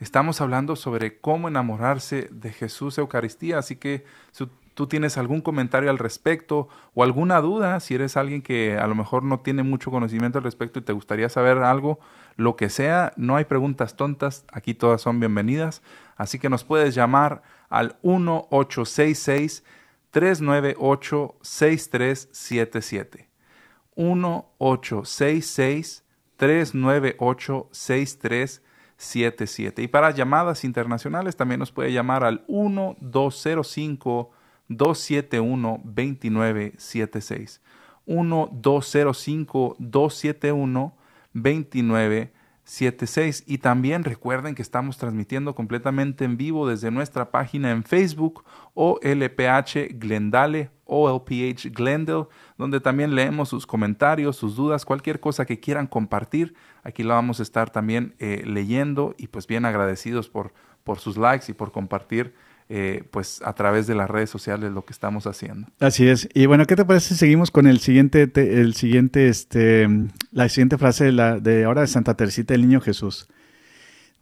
[0.00, 5.90] estamos hablando sobre cómo enamorarse de Jesús Eucaristía, así que si tú tienes algún comentario
[5.90, 9.90] al respecto o alguna duda, si eres alguien que a lo mejor no tiene mucho
[9.90, 11.98] conocimiento al respecto y te gustaría saber algo,
[12.36, 15.82] lo que sea, no hay preguntas tontas, aquí todas son bienvenidas,
[16.16, 19.64] así que nos puedes llamar al 1866
[20.10, 23.28] 398 6377.
[23.96, 26.04] 1866
[26.36, 29.82] 398 6377.
[29.82, 34.30] Y para llamadas internacionales también nos puede llamar al 1205
[34.76, 37.60] 271 2976.
[38.06, 40.94] 1205 271
[41.32, 43.44] 2976.
[43.46, 49.98] Y también recuerden que estamos transmitiendo completamente en vivo desde nuestra página en Facebook OLPH
[49.98, 52.26] Glendale, OLPH Glendale,
[52.58, 56.54] donde también leemos sus comentarios, sus dudas, cualquier cosa que quieran compartir.
[56.82, 60.52] Aquí la vamos a estar también eh, leyendo y pues bien agradecidos por,
[60.84, 62.34] por sus likes y por compartir
[62.74, 65.68] eh, pues a través de las redes sociales lo que estamos haciendo.
[65.78, 66.26] Así es.
[66.32, 69.86] Y bueno, ¿qué te parece si seguimos con el siguiente, el siguiente, este,
[70.30, 73.28] la siguiente frase de, la, de ahora de Santa Teresita del Niño Jesús?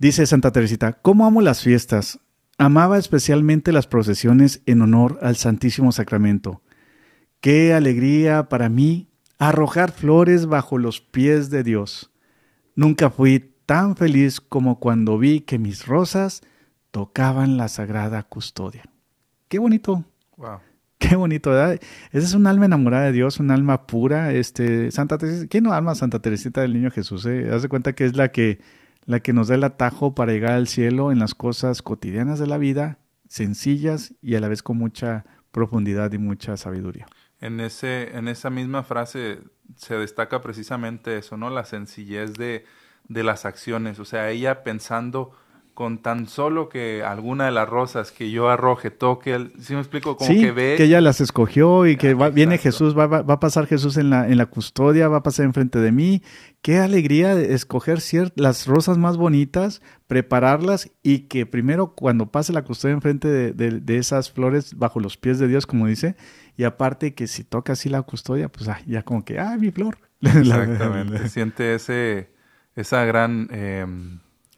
[0.01, 2.19] Dice Santa Teresita, ¿cómo amo las fiestas?
[2.59, 6.61] Amaba especialmente las procesiones en honor al Santísimo Sacramento.
[7.41, 12.11] Qué alegría para mí arrojar flores bajo los pies de Dios.
[12.75, 16.43] Nunca fui tan feliz como cuando vi que mis rosas
[16.91, 18.85] tocaban la sagrada custodia.
[19.49, 20.05] Qué bonito.
[20.37, 20.61] Wow.
[20.99, 21.81] Qué bonito, ¿verdad?
[22.13, 24.33] Esa es un alma enamorada de Dios, un alma pura.
[24.33, 27.25] Este, Santa Teresita, ¿quién no ama a Santa Teresita del Niño Jesús?
[27.25, 27.51] Eh?
[27.51, 28.61] Haz de cuenta que es la que,
[29.07, 32.47] la que nos da el atajo para llegar al cielo en las cosas cotidianas de
[32.47, 32.99] la vida,
[33.29, 37.07] sencillas y a la vez con mucha profundidad y mucha sabiduría.
[37.41, 39.39] En, ese, en esa misma frase
[39.77, 41.49] se destaca precisamente eso, ¿no?
[41.49, 42.67] La sencillez de,
[43.09, 43.99] de las acciones.
[44.01, 45.33] O sea, ella pensando
[45.81, 49.79] con tan solo que alguna de las rosas que yo arroje toque, el, ¿sí me
[49.81, 50.19] explico?
[50.19, 50.75] Como sí, que ve.
[50.77, 52.59] que ella las escogió y que Ah, va- viene.
[52.59, 55.47] Jesús, va, va- va a pasar Jesús en la, en la custodia, va a pasar
[55.47, 56.23] enfrente de mí.
[56.61, 58.01] Qué alegría de escoger
[58.37, 63.81] las rosas más bonitas, prepararlas y que primero cuando pase la custodia enfrente de, de-
[63.81, 66.15] de esas flores bajo los pies de Dios, como dice,
[66.59, 69.71] y aparte que si toca así la custodia, pues ah, ya como que, ah, mi
[69.71, 69.97] flor.
[70.21, 71.27] Exactamente.
[71.31, 72.29] Siente ese,
[72.77, 73.87] esa gran eh,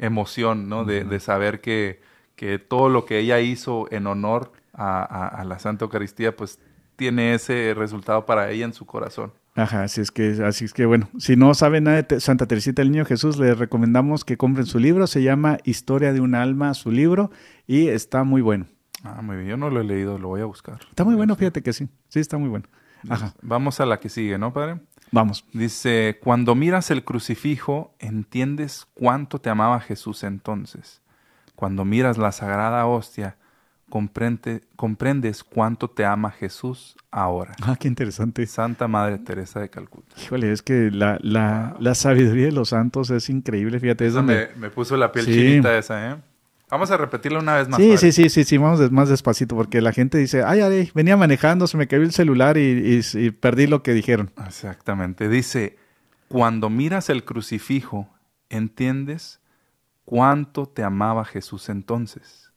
[0.06, 0.84] emoción, ¿no?
[0.84, 2.00] De, de saber que,
[2.36, 6.58] que todo lo que ella hizo en honor a, a- a la Santa Eucaristía, pues
[6.96, 9.32] tiene ese resultado para ella en su corazón.
[9.54, 12.46] Ajá, así es que, así es que bueno, si no saben nada de Te- Santa
[12.46, 16.34] Teresita del Niño Jesús, les recomendamos que compren su libro, se llama Historia de un
[16.34, 17.30] alma, su libro,
[17.66, 18.66] y está muy bueno.
[19.04, 19.48] Ah, muy bien.
[19.48, 20.78] Yo no lo he leído, lo voy a buscar.
[20.88, 22.66] Está muy bueno, fíjate que sí, sí, está muy bueno.
[23.10, 24.80] Ajá, Vamos a la que sigue, ¿no, padre?
[25.12, 25.44] Vamos.
[25.52, 31.00] Dice, cuando miras el crucifijo, entiendes cuánto te amaba Jesús entonces.
[31.54, 33.36] Cuando miras la sagrada hostia,
[33.88, 37.54] comprende- comprendes cuánto te ama Jesús ahora.
[37.62, 38.44] Ah, qué interesante.
[38.46, 40.16] Santa Madre Teresa de Calcuta.
[40.20, 44.18] Híjole, es que la, la, la sabiduría de los santos es increíble, fíjate, es Esa
[44.20, 44.48] donde...
[44.56, 45.32] me, me puso la piel Sí.
[45.34, 46.16] chinita esa, ¿eh?
[46.72, 47.76] Vamos a repetirla una vez más.
[47.78, 47.98] Sí, padre.
[47.98, 51.66] sí, sí, sí, sí, vamos más despacito, porque la gente dice, ay, ay, venía manejando,
[51.66, 52.62] se me cayó el celular y,
[53.14, 54.30] y- y perdí lo que dijeron.
[54.46, 55.28] Exactamente.
[55.28, 55.76] Dice,
[56.28, 58.08] cuando miras el crucifijo,
[58.48, 59.40] entiendes
[60.06, 62.52] cuánto te amaba Jesús entonces.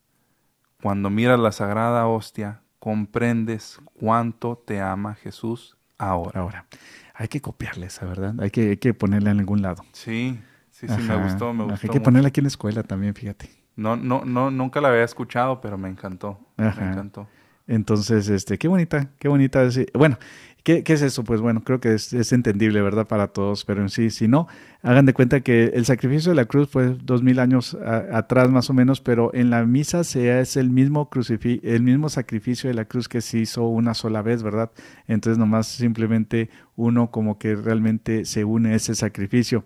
[0.81, 6.39] Cuando miras la sagrada hostia, comprendes cuánto te ama Jesús ahora.
[6.39, 6.67] Ahora,
[7.15, 8.33] hay que copiarle esa, ¿verdad?
[8.39, 9.83] Hay que, hay que ponerla en algún lado.
[9.91, 10.39] Sí,
[10.71, 11.73] sí, sí, Ajá, me gustó, me gustó.
[11.75, 12.03] Hay que mucho.
[12.03, 13.64] ponerla aquí en la escuela también, fíjate.
[13.75, 16.39] No, no, no, nunca la había escuchado, pero me encantó.
[16.57, 16.81] Ajá.
[16.81, 17.27] Me encantó.
[17.67, 19.63] Entonces, este, qué bonita, qué bonita.
[19.63, 20.17] es- Bueno,
[20.63, 21.23] ¿qué, qué es eso?
[21.23, 23.07] Pues bueno, creo que es, es entendible, ¿verdad?
[23.07, 24.47] Para todos, pero en sí, si no,
[24.83, 28.51] hagan de cuenta que el sacrificio de la cruz fue dos mil años a- atrás
[28.51, 32.69] más o menos, pero en la misa se es el mismo crucifi el mismo sacrificio
[32.69, 34.69] de la cruz que se hizo una sola vez, ¿verdad?
[35.07, 39.65] Entonces nomás simplemente uno como que realmente se une a ese sacrificio.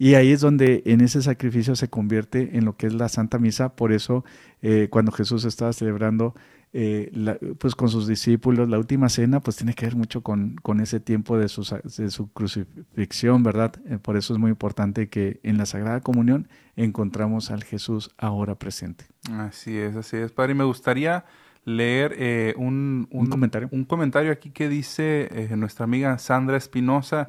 [0.00, 3.38] Y ahí es donde en ese sacrificio se convierte en lo que es la Santa
[3.38, 3.76] Misa.
[3.76, 4.24] Por eso,
[4.62, 6.34] eh, cuando Jesús estaba celebrando
[6.72, 7.12] eh,
[7.58, 11.00] pues con sus discípulos la última cena, pues tiene que ver mucho con, con ese
[11.00, 11.66] tiempo de su,
[11.98, 13.74] de su crucifixión, ¿verdad?
[13.84, 18.54] Eh, por eso es muy importante que en la Sagrada Comunión encontramos al Jesús ahora
[18.54, 19.04] presente.
[19.30, 20.52] Así es, así es, padre.
[20.52, 21.26] Y me gustaría
[21.64, 23.68] leer eh, un, Un comentario.
[23.72, 27.26] un comentario aquí que dice eh, nuestra amiga Sandra Espinosa.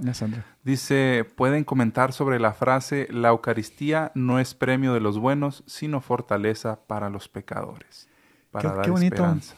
[0.64, 6.02] Dice, pueden comentar sobre la frase, la Eucaristía no es premio de los buenos, sino
[6.02, 8.08] fortaleza para los pecadores.
[8.52, 9.16] Para Qué- dar qué bonito.
[9.16, 9.56] esperanza.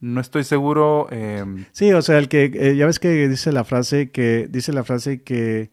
[0.00, 1.08] No estoy seguro.
[1.10, 4.72] eh, Sí, o sea, el que eh, ya ves que dice la frase que dice
[4.72, 5.70] la frase que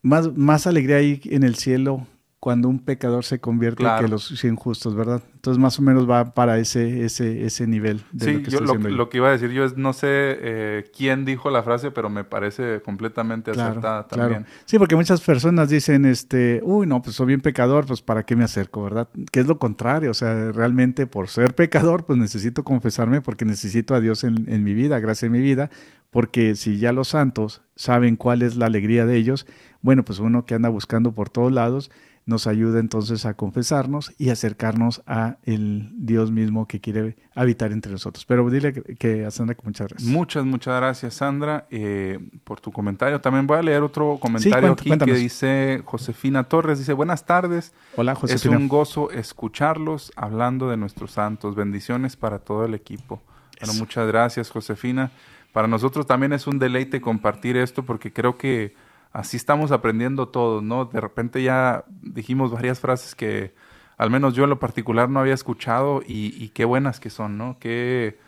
[0.00, 2.06] más, más alegría hay en el cielo
[2.42, 4.04] cuando un pecador se convierte Claro.
[4.04, 5.22] que los cien justos, ¿verdad?
[5.36, 8.60] Entonces más o menos va para ese ese ese nivel de sí, lo que yo
[8.60, 11.92] lo, lo que iba a decir yo es, no sé eh, quién dijo la frase,
[11.92, 14.46] pero me parece completamente acertada también.
[14.64, 18.34] Sí, porque muchas personas dicen, este, uy, no, pues soy bien pecador, pues para qué
[18.34, 19.08] me acerco, ¿verdad?
[19.30, 23.94] Que es lo contrario, o sea, realmente por ser pecador, pues necesito confesarme porque necesito
[23.94, 25.70] a Dios en, en mi vida, gracias en mi vida,
[26.10, 29.46] porque si ya los santos saben cuál es la alegría de ellos,
[29.80, 31.90] bueno, pues uno que anda buscando por todos lados,
[32.24, 37.90] nos ayuda entonces a confesarnos y acercarnos a el Dios mismo que quiere habitar entre
[37.90, 38.24] nosotros.
[38.24, 40.08] Pero dile que, que a Sandra que muchas gracias.
[40.08, 43.20] Muchas, muchas gracias, Sandra, eh, por tu comentario.
[43.20, 45.14] También voy a leer otro comentario aquí cuéntanos.
[45.14, 46.78] que dice Josefina Torres.
[46.78, 47.72] Dice, buenas tardes.
[47.96, 48.56] Hola, Es Josefina.
[48.56, 51.56] un gozo escucharlos hablando de nuestros santos.
[51.56, 53.20] Bendiciones para todo el equipo.
[53.60, 55.10] Bueno, muchas gracias, Josefina.
[55.52, 58.74] Para nosotros también es un deleite compartir esto porque creo que
[59.12, 60.86] así estamos aprendiendo todos, ¿no?
[60.86, 63.54] De repente ya dijimos varias frases que
[63.98, 67.58] al menos yo en lo particular no había escuchado y, qué buenas que son, ¿no?
[67.60, 68.18] Qué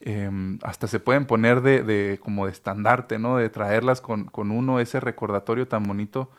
[0.00, 3.36] em, hasta se pueden poner de, de como de estandarte, ¿no?
[3.36, 6.30] De traerlas con, con uno ese recordatorio tan bonito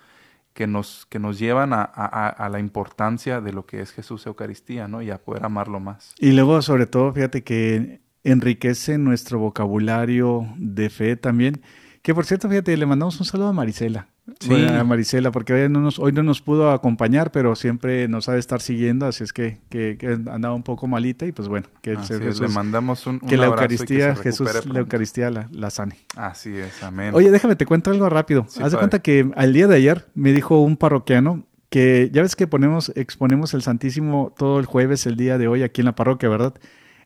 [0.53, 4.25] que nos, que nos llevan a- a- a la importancia de lo que es Jesús
[4.25, 5.01] Eucaristía, ¿no?
[5.01, 6.13] Y a poder amarlo más.
[6.19, 11.61] Y luego, sobre todo, fíjate que enriquece nuestro vocabulario de fe también.
[12.01, 14.07] Que por cierto, fíjate, le mandamos un saludo a Marisela.
[14.39, 14.49] Sí.
[14.49, 18.29] Bueno, A Marisela, porque hoy no, nos, hoy no nos pudo acompañar, pero siempre nos
[18.29, 21.47] ha de estar siguiendo, así es que, que, que andaba un poco malita y pues
[21.47, 24.79] bueno, que, Así es, le mandamos un, un que la que Eucaristía, Jesús, la.
[24.79, 25.97] Eucaristía la, la sane.
[26.15, 27.11] Así es, amén.
[27.15, 28.45] Oye, déjame te cuento algo rápido.
[28.49, 32.21] Sí, Haz de cuenta que al día de ayer me dijo un parroquiano que ya
[32.21, 35.85] ves que ponemos, exponemos el Santísimo todo el jueves, el día de hoy, aquí en
[35.85, 36.53] la parroquia, ¿verdad?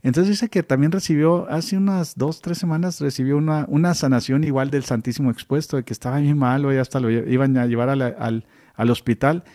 [0.04, 4.70] Entonces dice que también recibió, hace unas dos, tres semanas, recibió una, una sanación igual
[4.70, 8.43] del Santísimo expuesto, de que estaba bien malo y hasta lo iban a llevar al,
[8.76, 9.45] al, hospital.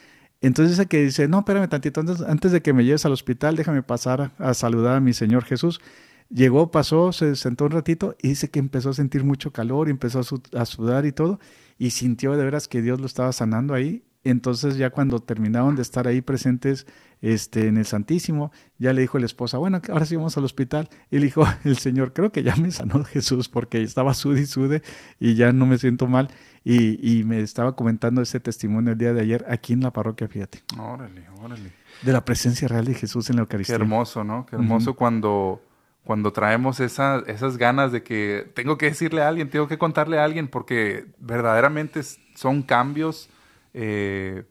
[0.41, 3.57] Entonces dice que dice, no, espérame tantito, antes, antes de que me lleves al hospital,
[3.57, 5.83] déjame pasar a, saludar a mi Señor Jesús.
[6.31, 10.21] Llegó, pasó, se sentó un ratito y dice que empezó a sentir mucho calor, empezó
[10.21, 11.41] a, sudar y todo,
[11.77, 14.03] y sintió de veras que Dios lo estaba sanando ahí.
[14.25, 16.87] Entonces ya cuando terminaron de estar ahí presentes
[17.21, 20.89] este, en el Santísimo, ya le dijo la esposa, bueno, ahora sí vamos al hospital.
[21.11, 24.47] Y le dijo el Señor, creo que ya me sanó Jesús porque estaba sude y
[24.47, 24.83] sude
[25.19, 26.29] y ya no me siento mal.
[26.65, 30.63] Y, me estaba comentando ese testimonio el día de ayer aquí en la parroquia, fíjate.
[30.79, 31.73] Órale, órale.
[32.03, 33.77] De la presencia real de Jesús en la Eucaristía.
[33.77, 34.45] Qué hermoso, ¿no?
[34.45, 35.63] Qué hermoso cuando,
[36.05, 40.19] cuando traemos esa, esas ganas de que tengo que decirle a alguien, tengo que contarle
[40.19, 42.03] a alguien, porque verdaderamente
[42.35, 43.31] son cambios
[43.73, 44.45] eh,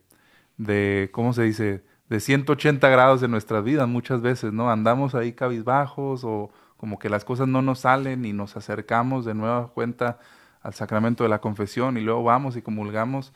[0.56, 1.84] de, ¿cómo se dice?
[2.08, 4.70] De 180 grados de nuestras vidas muchas veces, ¿no?
[4.70, 9.34] Andamos ahí cabizbajos o como que las cosas no nos salen y nos acercamos de
[9.34, 10.18] nueva cuenta
[10.62, 13.32] al sacramento de la confesión y luego vamos y comulgamos.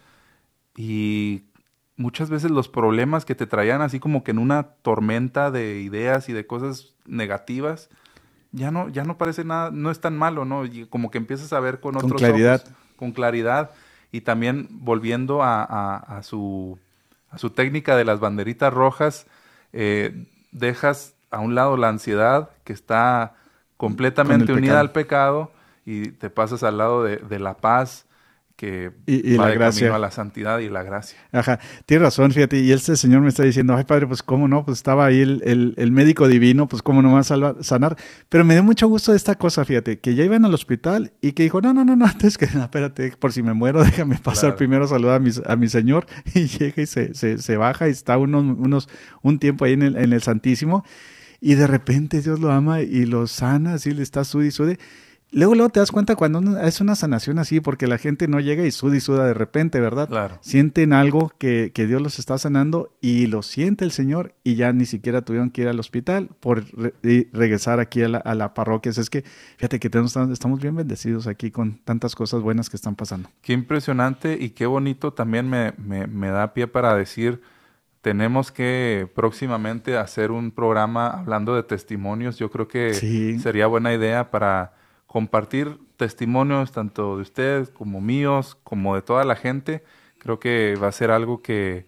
[0.77, 1.45] Y
[1.97, 6.29] muchas veces los problemas que te traían así como que en una tormenta de ideas
[6.29, 7.91] y de cosas negativas
[8.53, 11.53] ya no ya no parece nada no es tan malo no y como que empiezas
[11.53, 12.65] a ver con, con claridad.
[12.97, 13.71] con claridad.
[14.15, 16.79] Y también volviendo a, a su
[17.55, 19.27] técnica de las banderitas rojas,
[19.73, 23.35] eh, dejas a un lado la ansiedad que está
[23.77, 25.51] completamente unida al pecado
[25.85, 28.07] y te pasas al lado de, de la paz
[28.63, 29.93] que y, va la gracia.
[29.93, 31.19] a la santidad y la gracia.
[31.33, 34.65] Ajá, tienes razón, fíjate, y este señor me está diciendo, ay padre, pues cómo no,
[34.65, 37.25] pues estaba ahí el, el, médico divino, pues cómo no va a
[37.65, 37.97] sanar,
[38.29, 41.43] pero me dio mucho gusto esta cosa, fíjate, que ya iban al hospital y que
[41.43, 44.55] dijo, no, no, no, no, antes que nada, espérate, por si me muero, déjame pasar
[44.55, 47.89] primero a saludar a mi, a mi señor, y llega y se, se, se baja
[47.89, 48.89] y está unos, unos,
[49.23, 50.85] un tiempo ahí en el, en el Santísimo,
[51.41, 54.79] y de repente Dios lo ama y lo sana, así le está sude y sude,
[55.35, 58.67] Luego, luego te das cuenta cuando es una sanación así, porque la gente no llega
[58.67, 60.07] y suda y suda de repente, ¿verdad?
[60.07, 60.37] Claro.
[60.43, 64.75] Sienten algo que, que Dios los está sanando y lo siente el Señor y ya
[64.75, 66.65] ni siquiera tuvieron que ir al hospital por
[67.33, 68.91] regresar aquí a la, a la parroquia.
[68.91, 69.25] Es que
[69.57, 73.31] fíjate que tenemos, estamos bien bendecidos aquí con tantas cosas buenas que están pasando.
[73.41, 77.41] Qué impresionante y qué bonito también me, me, me da pie para decir,
[78.03, 82.37] tenemos que próximamente hacer un programa hablando de testimonios.
[82.37, 82.93] Yo creo que
[83.41, 84.82] sería buena idea para
[85.13, 89.85] compartir testimonios tanto de ustedes como míos, como de toda la gente.
[90.19, 91.85] Creo que va a ser algo que,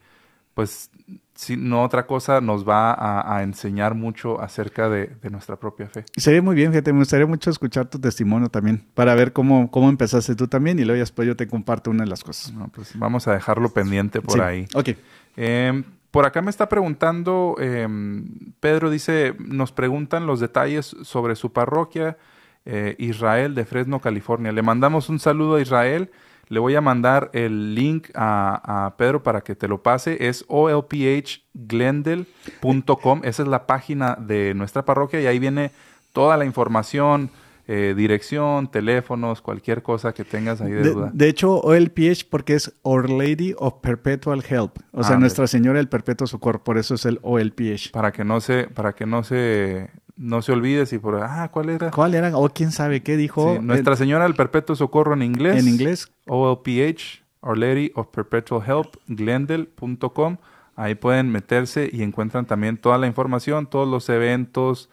[0.53, 0.91] pues,
[1.35, 2.93] si no otra cosa, nos va
[3.35, 6.05] a, enseñar mucho acerca de, nuestra propia fe.
[6.19, 9.89] Sería muy bien, fíjate, me gustaría mucho escuchar tu testimonio también, para ver cómo, cómo
[9.89, 12.53] empezaste tú también y luego después yo te comparto una de las cosas.
[12.75, 14.67] pues vamos a dejarlo pendiente por ahí.
[14.75, 14.91] Ok.
[15.39, 18.27] Em, por acá me está preguntando, em,
[18.61, 22.19] Pedro dice, nos preguntan los detalles sobre su parroquia.
[22.67, 24.51] Eh, Israel de Fresno, California.
[24.51, 26.11] Le mandamos un saludo a Israel.
[26.49, 30.29] Le voy a mandar el link a, Pedro para que te lo pase.
[30.29, 33.21] Es olphglendale.com.
[33.25, 35.73] Esa es la página de nuestra parroquia y ahí viene
[36.13, 37.29] toda la información,
[37.67, 41.11] eh, dirección, teléfonos, cualquier cosa que tengas ahí de, duda.
[41.13, 45.89] De hecho, OLPH porque es Our Lady of Perpetual Help, o sea, Nuestra Señora del
[45.89, 47.91] Perpetuo Socorro, por eso es el OLPH.
[47.93, 51.71] Para que no se, para que no se no se olvide si por ah, ¿cuál
[51.71, 51.91] era?
[51.91, 52.37] ¿Cuál era?
[52.37, 53.59] O quién sabe qué dijo.
[53.61, 55.57] Nuestra Señora del Perpetuo Socorro en inglés.
[55.59, 56.11] En inglés.
[56.27, 60.37] OLPH, Our Lady of Perpetual Help, glendale.com.
[60.77, 64.89] Ahí pueden meterse y encuentran también toda la información, todos los eventos.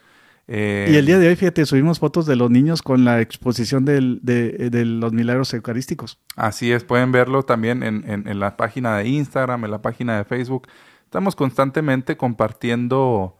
[0.48, 3.86] Eh, y el día de hoy, fíjate, subimos fotos de los niños con la exposición
[3.86, 6.20] de, los milagros eucarísticos.
[6.36, 10.26] Así es, pueden verlo también en, en la página de Instagram, en la página de
[10.26, 10.68] Facebook.
[11.06, 13.38] Estamos constantemente compartiendo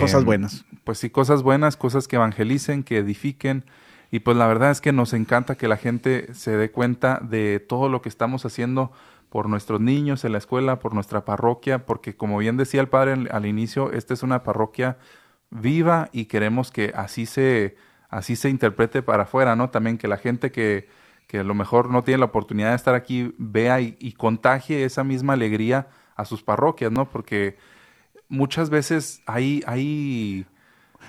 [0.00, 0.64] cosas em, buenas.
[0.84, 3.64] Pues sí, cosas buenas, cosas que evangelicen, que edifiquen.
[4.10, 7.58] Y pues la verdad es que nos encanta que la gente se dé cuenta de
[7.60, 8.92] todo lo que estamos haciendo
[9.28, 13.28] por nuestros niños en la escuela, por nuestra parroquia, porque como bien decía el padre
[13.32, 14.98] al inicio, esta es una parroquia
[15.50, 17.76] viva y queremos que así se,
[18.08, 19.70] así se interprete para afuera, ¿no?
[19.70, 20.88] También que la gente que,
[21.26, 24.84] que a lo mejor no tiene la oportunidad de estar aquí vea y, y contagie
[24.84, 27.10] esa misma alegría a sus parroquias, ¿no?
[27.10, 27.56] Porque
[28.28, 30.46] muchas veces hay, hay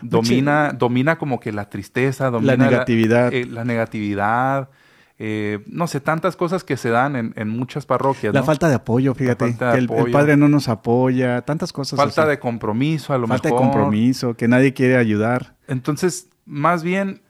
[0.01, 3.32] domina, domina como que la tristeza, domina la negatividad.
[3.32, 4.70] La, eh, negatividad.
[5.18, 8.34] Eh, no sé, tantas cosas que se dan en, muchas parroquias.
[8.34, 11.97] La falta de apoyo, fíjate, que el, padre no nos apoya, tantas cosas.
[11.97, 13.41] Falta de compromiso, a lo mejor.
[13.41, 15.55] Falta de compromiso, que nadie quiere ayudar.
[15.68, 17.22] Entonces, más bien,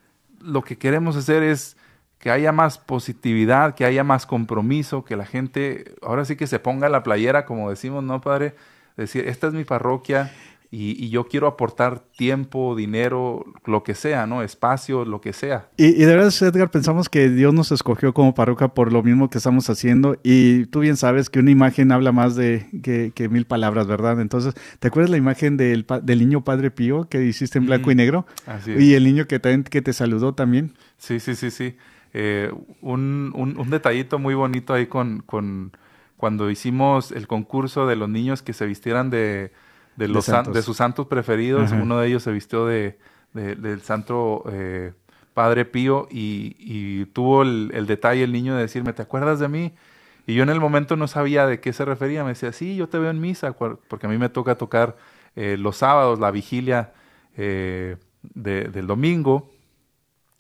[0.42, 1.78] lo que queremos hacer es
[2.18, 6.58] que haya más positividad, que haya más compromiso, que la gente ahora sí que se
[6.58, 8.56] ponga la playera, como decimos, ¿no, Padre?
[8.98, 10.32] Decir, esta es mi parroquia
[10.78, 14.42] y, yo quiero aportar tiempo, dinero, lo que sea, ¿no?
[14.44, 15.70] Espacio, lo que sea.
[15.78, 19.38] Y, de verdad, Edgar, pensamos que Dios nos escogió como parroquia por lo mismo que
[19.38, 23.88] estamos haciendo y tú bien sabes que una imagen habla más de que, mil palabras,
[23.88, 24.20] ¿verdad?
[24.20, 27.96] Entonces, ¿te acuerdas la imagen del, del niño Padre Pío que hiciste en blanco y
[27.96, 28.26] negro?
[28.46, 28.82] Así es.
[28.82, 30.74] Y el niño que, que te saludó también.
[30.98, 31.78] Sí, sí, sí, sí.
[32.14, 35.72] Eh, un, un, detallito muy bonito ahí con, con
[36.18, 39.52] cuando hicimos el concurso de los niños que se vistieran de
[39.96, 41.72] de, los de, sus santos preferidos.
[41.72, 42.98] Uno de ellos se vistió de,
[43.34, 44.94] del santo eh,
[45.34, 49.74] Padre Pío y, tuvo el, detalle el niño de decirme, ¿te acuerdas de mí?
[50.28, 52.24] Y yo en el momento no sabía de qué se refería.
[52.24, 54.98] Me decía, sí, yo te veo en misa, porque a mí me toca tocar
[55.36, 56.94] eh, los sábados, la vigilia
[57.38, 57.98] eh,
[58.34, 59.52] del domingo,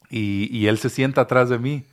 [0.10, 1.86] y, y, él se sienta atrás de mí.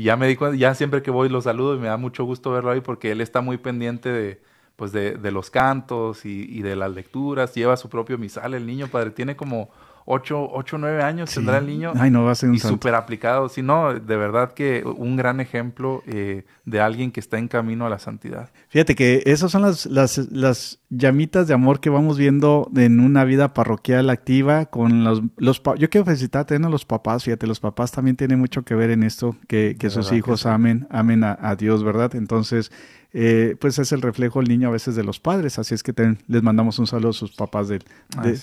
[0.00, 2.52] Y ya me di ya siempre que voy lo saludo y me da mucho gusto
[2.52, 4.40] verlo ahí porque él está muy pendiente de,
[4.76, 8.66] pues de, de los cantos y, y, de las lecturas, lleva su propio misal, el
[8.66, 9.68] niño, padre, tiene como
[10.04, 11.92] 8, o 9 años tendrá el niño.
[11.96, 13.48] Ay, no va a ser un Y súper aplicado.
[13.48, 17.86] Si no, de verdad que un gran ejemplo eh, de alguien que está en camino
[17.86, 18.50] a la santidad.
[18.68, 23.24] Fíjate que esas son las, las, las, llamitas de amor que vamos viendo en una
[23.24, 25.22] vida parroquial activa con los...
[25.36, 28.90] los yo quiero felicitarte a los papás, fíjate, los papás también tienen mucho que ver
[28.90, 32.16] en esto, que, que sus hijos amen, amen a, a Dios, ¿verdad?
[32.16, 32.72] Entonces
[33.12, 35.58] eh, pues es el reflejo el niño a veces de los padres.
[35.58, 35.92] Así es que
[36.28, 37.80] les mandamos un saludo a sus papás de,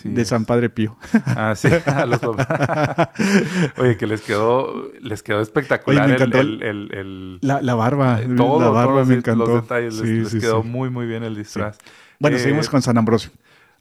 [0.04, 0.98] de, San Padre Pío.
[1.26, 3.10] Ah, sí, a los papás.
[3.78, 8.22] Oye, que les quedó, les quedó espectacular el, el, la, barba.
[8.22, 9.46] Eh, todo, la barba me encantó.
[9.46, 11.78] Los detalles, les, quedó muy, muy bien el disfraz.
[12.20, 13.32] Bueno, seguimos eh, con San Ambrosio.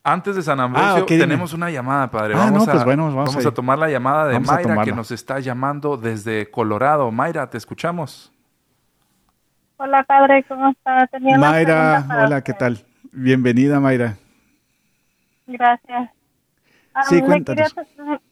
[0.05, 2.35] Antes de San Ambrosio, ah, tenemos una llamada, padre.
[2.35, 5.41] Ah, vamos, pues a, bueno, vamos, a, tomar la llamada de Mayra, que nos está
[5.41, 7.11] llamando desde Colorado.
[7.11, 8.33] Mayra, te escuchamos.
[9.79, 11.07] Hola, padre, ¿cómo está?
[11.21, 12.79] Mayra, hola, ¿qué tal?
[13.13, 14.17] Bienvenida, Mayra.
[15.47, 16.11] Gracias.
[16.95, 17.75] Ah, sí, cuéntanos.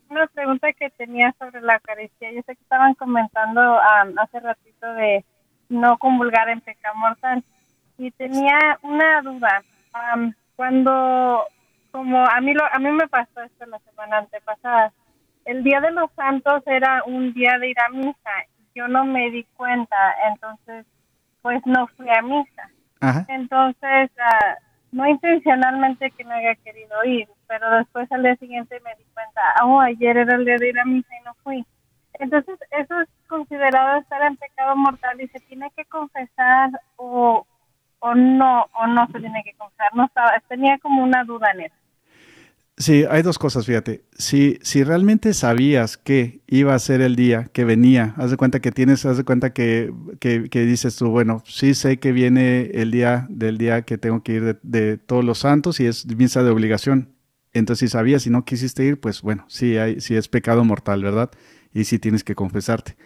[0.09, 2.33] una pregunta que tenía sobre la Eucaristía.
[2.33, 3.61] Yo sé que estaban comentando
[4.17, 5.23] hace ratito de
[5.69, 7.45] no convulgar en pecado mortal.
[7.99, 9.63] Y tenía una duda.
[10.57, 11.45] cuando,
[11.91, 14.95] como a mí, lo, a mí me pasó esto la semana antepasada,
[15.45, 18.31] el Día de los Santos era un día de ir a misa.
[18.75, 19.97] Yo no me di cuenta,
[20.33, 20.87] entonces
[21.45, 22.71] pues no fui a misa.
[23.29, 24.55] Entonces, uh,
[24.93, 29.43] no intencionalmente que no haya querido ir, pero después al día siguiente me di cuenta,
[29.63, 31.67] oh, ayer era el día de ir a misa y no fui.
[32.15, 37.47] Entonces, eso es considerado estar en pecado mortal y se tiene que confesar o,
[37.99, 39.95] o no, o no se tiene que confesar.
[39.95, 41.77] No estaba, tenía como una duda en eso.
[42.77, 44.05] Sí, hay dos cosas, fíjate.
[44.19, 48.61] Si, si realmente sabías que iba a ser el día que venía, haz de cuenta
[48.61, 52.71] que tienes, haz de cuenta que, que, que dices tú, bueno, sí sé que viene
[52.75, 56.43] el día del día que tengo que ir de, todos los santos y es misa
[56.43, 57.15] de obligación.
[57.53, 61.01] Entonces, si sabías y no quisiste ir, pues bueno, sí, hay, sí es pecado mortal,
[61.05, 61.31] ¿verdad?
[61.73, 62.97] Y sí tienes que confesarte.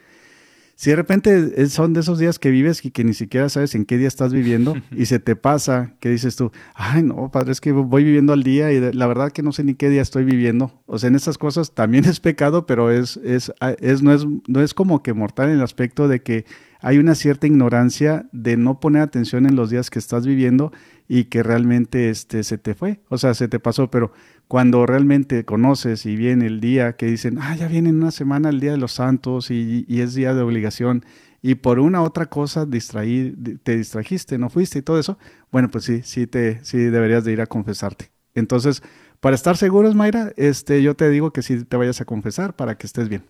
[0.79, 3.85] Si de repente son de esos días que vives y que ni siquiera sabes en
[3.85, 7.61] qué día estás viviendo y se te pasa, que dices tú, ay no, padre, es
[7.61, 10.23] que voy viviendo al día y la verdad que no sé ni qué día estoy
[10.23, 10.81] viviendo.
[10.87, 14.63] O sea, en esas cosas también es pecado, pero es, es, es, no, es, no
[14.63, 16.45] es como que mortal en el aspecto de que
[16.81, 20.71] hay una cierta ignorancia de no poner atención en los días que estás viviendo
[21.09, 24.13] y que realmente este, se te fue, o sea, se te pasó, pero
[24.47, 28.51] cuando realmente conoces y viene el día que dicen, ah, ya viene en una semana
[28.51, 31.05] el Día de los Santos y, es día de obligación,
[31.41, 35.19] y por una otra cosa distraí, te distrajiste, no fuiste y todo eso,
[35.51, 38.11] bueno, pues sí, sí, te, sí deberías de ir a confesarte.
[38.35, 38.83] Entonces,
[39.21, 42.77] para estar seguros, Mayra, este, yo te digo que sí te vayas a confesar para
[42.77, 43.25] que estés bien.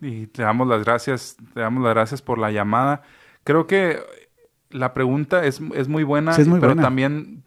[0.00, 3.02] Y te damos las gracias, te damos las gracias por la llamada.
[3.44, 3.98] Creo que
[4.70, 7.42] la pregunta es, es muy buena, pero también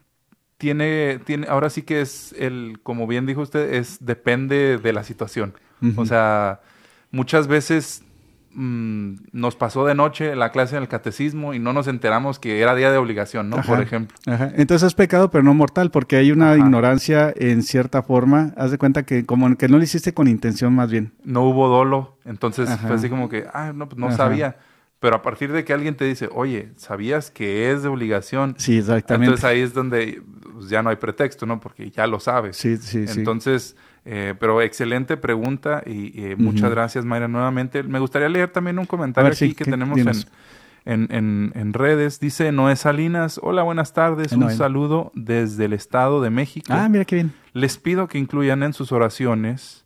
[0.58, 5.04] tiene, tiene, ahora sí que es el, como bien dijo usted, es depende de la
[5.04, 5.56] situación.
[5.98, 6.62] O sea,
[7.12, 8.06] muchas veces
[8.54, 12.62] mm, nos pasó de noche la clase en el catecismo y no nos enteramos que
[12.62, 13.62] era día de obligación, ¿no?
[13.64, 14.18] Por ejemplo.
[14.56, 18.54] Entonces es pecado, pero no mortal, porque hay una ignorancia en cierta forma.
[18.56, 21.12] Haz de cuenta que como que no lo hiciste con intención más bien.
[21.26, 24.56] No hubo dolo, entonces fue así como que, ah, no, pues no sabía.
[25.04, 28.56] Pero a partir de que alguien te dice, oye, ¿sabías que es de obligación?
[28.58, 29.26] Sí, exactamente.
[29.26, 30.22] Entonces ahí es donde
[30.54, 31.60] pues, ya no hay pretexto, ¿no?
[31.60, 32.56] Porque ya lo sabes.
[32.56, 33.20] Sí, sí, sí.
[33.20, 33.76] Entonces,
[34.06, 37.84] eh, pero excelente pregunta y muchas gracias, Mayra, nuevamente.
[37.84, 40.00] Me gustaría leer también un comentario aquí que tenemos
[40.86, 42.22] en, en, en, redes.
[42.22, 46.68] Dice Noé Salinas, hola, buenas tardes, un saludo desde el Estado de México.
[46.70, 47.34] Ah, mira qué bien.
[47.52, 49.84] Les pido que incluyan en sus oraciones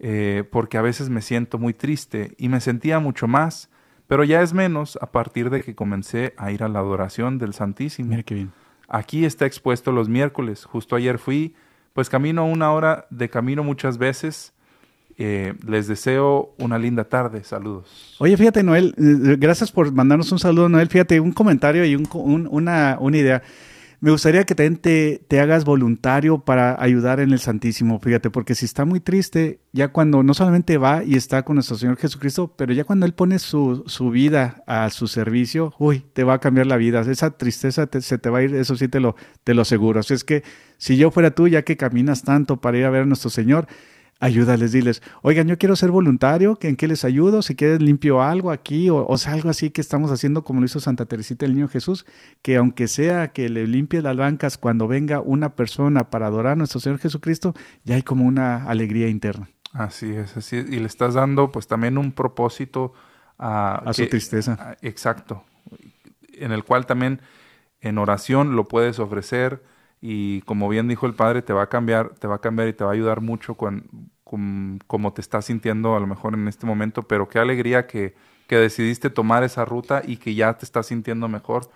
[0.00, 3.70] eh, porque a veces me siento muy triste y me sentía mucho más,
[4.08, 7.54] pero ya es menos a partir de que comencé a ir a la adoración del
[7.54, 8.10] Santísimo.
[8.10, 8.52] Mira qué bien.
[8.88, 10.64] Aquí está expuesto los miércoles.
[10.64, 11.54] Justo ayer fui,
[11.92, 14.54] pues camino una hora de camino muchas veces.
[15.18, 17.44] Eh, les deseo una linda tarde.
[17.44, 18.16] Saludos.
[18.18, 20.88] Oye, fíjate, Noel, eh, gracias por mandarnos un saludo, Noel.
[20.88, 23.42] Fíjate, un comentario y un, un, una, una idea.
[24.00, 28.64] Me gustaría que también te, hagas voluntario para ayudar en el Santísimo, fíjate, porque si
[28.64, 32.72] está muy triste, ya cuando no solamente va y está con nuestro Señor Jesucristo, pero
[32.72, 36.68] ya cuando Él pone su, su vida a su servicio, uy, te va a cambiar
[36.68, 37.00] la vida.
[37.00, 39.98] Esa tristeza te, se te va a ir, eso sí te lo, te lo aseguro.
[39.98, 40.44] Así es que
[40.76, 43.66] si yo fuera tú, ya que caminas tanto para ir a ver a nuestro Señor,
[44.20, 47.42] ayúdales, diles, oigan, yo quiero ser voluntario, ¿en qué les ayudo?
[47.42, 50.66] Si quieres limpio algo aquí o, o sea, algo así que estamos haciendo como lo
[50.66, 52.04] hizo Santa Teresita el Niño Jesús,
[52.42, 56.56] que aunque sea que le limpie las bancas cuando venga una persona para adorar a
[56.56, 57.54] nuestro Señor Jesucristo,
[57.84, 59.48] ya hay como una alegría interna.
[59.72, 60.68] Así es, así es.
[60.68, 62.94] Y le estás dando pues también un propósito
[63.38, 63.82] a...
[63.84, 64.56] A que, su tristeza.
[64.58, 65.44] A, exacto.
[66.32, 67.20] En el cual también
[67.80, 69.62] en oración lo puedes ofrecer
[70.00, 72.72] y como bien dijo el padre, te va a cambiar, te va a cambiar y
[72.72, 76.48] te va a ayudar mucho con, con cómo te estás sintiendo a lo mejor en
[76.48, 78.14] este momento, pero qué alegría que,
[78.46, 81.70] que decidiste tomar esa ruta y que ya te estás sintiendo mejor.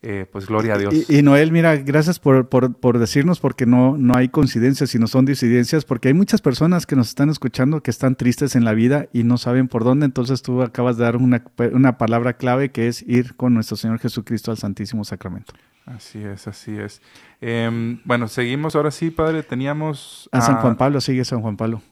[0.00, 0.94] Eh, pues gloria a Dios.
[0.94, 5.08] Y, y Noel, mira, gracias por, por, por, decirnos, porque no, no hay coincidencias, sino
[5.08, 8.74] son disidencias, porque hay muchas personas que nos están escuchando que están tristes en la
[8.74, 12.70] vida y no saben por dónde, entonces tú acabas de dar una, una palabra clave
[12.70, 15.52] que es ir con nuestro Señor Jesucristo al Santísimo Sacramento.
[15.94, 17.00] Así es, así es.
[17.40, 19.42] Eh, bueno, seguimos ahora sí, padre.
[19.42, 20.28] Teníamos.
[20.32, 21.82] A, a San Juan Pablo, sigue San Juan Pablo.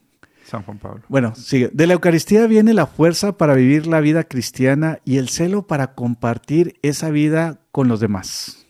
[0.45, 1.03] San Juan Pablo.
[1.09, 1.71] Bueno, sigue.
[1.73, 5.95] De la Eucaristía viene la fuerza para vivir la vida cristiana y el celo para
[5.95, 8.67] compartir esa vida con los demás.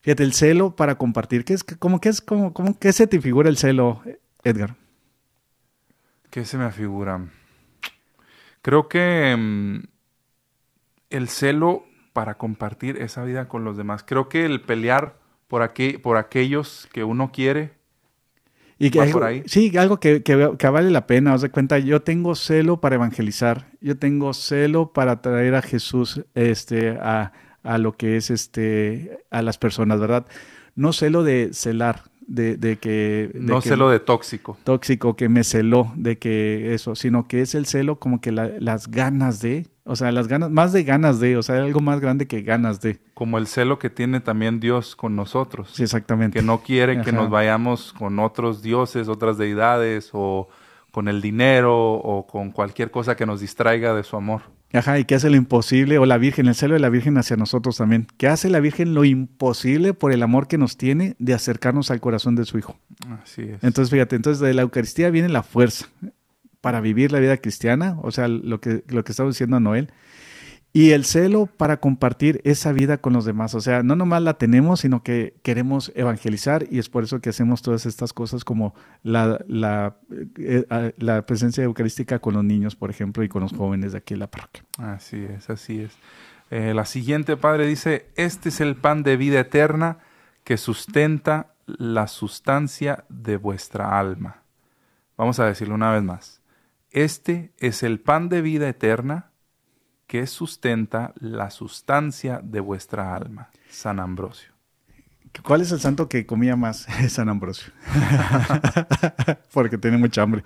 [0.00, 1.44] Fíjate, el celo para compartir.
[1.44, 4.02] ¿Qué es, cómo, qué es, cómo, cómo, ¿Qué se te figura el celo,
[4.42, 4.74] Edgar?
[6.30, 7.28] ¿Qué se me figura?
[8.62, 9.82] Creo que um,
[11.10, 14.04] el celo para compartir esa vida con los demás.
[14.06, 15.16] Creo que el pelear
[15.48, 17.72] por, aquí, por aquellos que uno quiere.
[18.78, 19.42] Y que algo, por ahí.
[19.46, 21.34] Sí, algo que, que, que, vale la pena.
[21.34, 23.66] Os de cuenta, yo tengo celo para evangelizar.
[23.80, 27.32] Yo tengo celo para traer a Jesús este, a,
[27.62, 30.26] a lo que es este, a las personas, ¿verdad?
[30.74, 33.30] No celo de celar, de, de, que...
[33.34, 34.56] De no que, celo de tóxico.
[34.62, 38.50] Tóxico, que me celó, de que eso, sino que es el celo como que la,
[38.60, 42.00] las ganas de, o sea, las ganas, más de ganas de, o sea, algo más
[42.00, 43.00] grande que ganas de.
[43.14, 45.70] Como el celo que tiene también Dios con nosotros.
[45.74, 46.38] Sí, exactamente.
[46.38, 47.02] Que no quiere Ajá.
[47.02, 50.48] que nos vayamos con otros dioses, otras deidades, o
[50.92, 54.42] con el dinero, o con cualquier cosa que nos distraiga de su amor.
[54.72, 57.36] Ajá, y que hace lo imposible, o la Virgen, el celo de la Virgen hacia
[57.36, 58.06] nosotros también.
[58.16, 62.00] Que hace la Virgen lo imposible por el amor que nos tiene de acercarnos al
[62.00, 62.78] corazón de su Hijo.
[63.22, 63.64] Así es.
[63.64, 65.88] Entonces, fíjate, entonces de la Eucaristía viene la fuerza
[66.60, 69.90] para vivir la vida cristiana, o sea, lo que, lo que estaba diciendo Noel,
[70.72, 73.54] y el celo para compartir esa vida con los demás.
[73.54, 77.30] O sea, no nomás la tenemos, sino que queremos evangelizar y es por eso que
[77.30, 79.96] hacemos todas estas cosas como la, la,
[80.38, 84.14] eh, la presencia eucarística con los niños, por ejemplo, y con los jóvenes de aquí
[84.14, 84.64] en la parroquia.
[84.78, 85.92] Así es, así es.
[86.50, 89.98] Eh, la siguiente, Padre, dice, este es el pan de vida eterna
[90.44, 94.42] que sustenta la sustancia de vuestra alma.
[95.16, 96.42] Vamos a decirlo una vez más.
[96.90, 99.29] Este es el pan de vida eterna
[100.10, 103.48] que sustenta la sustancia de vuestra alma.
[103.68, 104.50] San Ambrosio.
[105.44, 106.88] ¿Cuál es el santo que comía más?
[107.08, 107.72] San Ambrosio.
[109.52, 110.42] Porque tiene mucha hambre.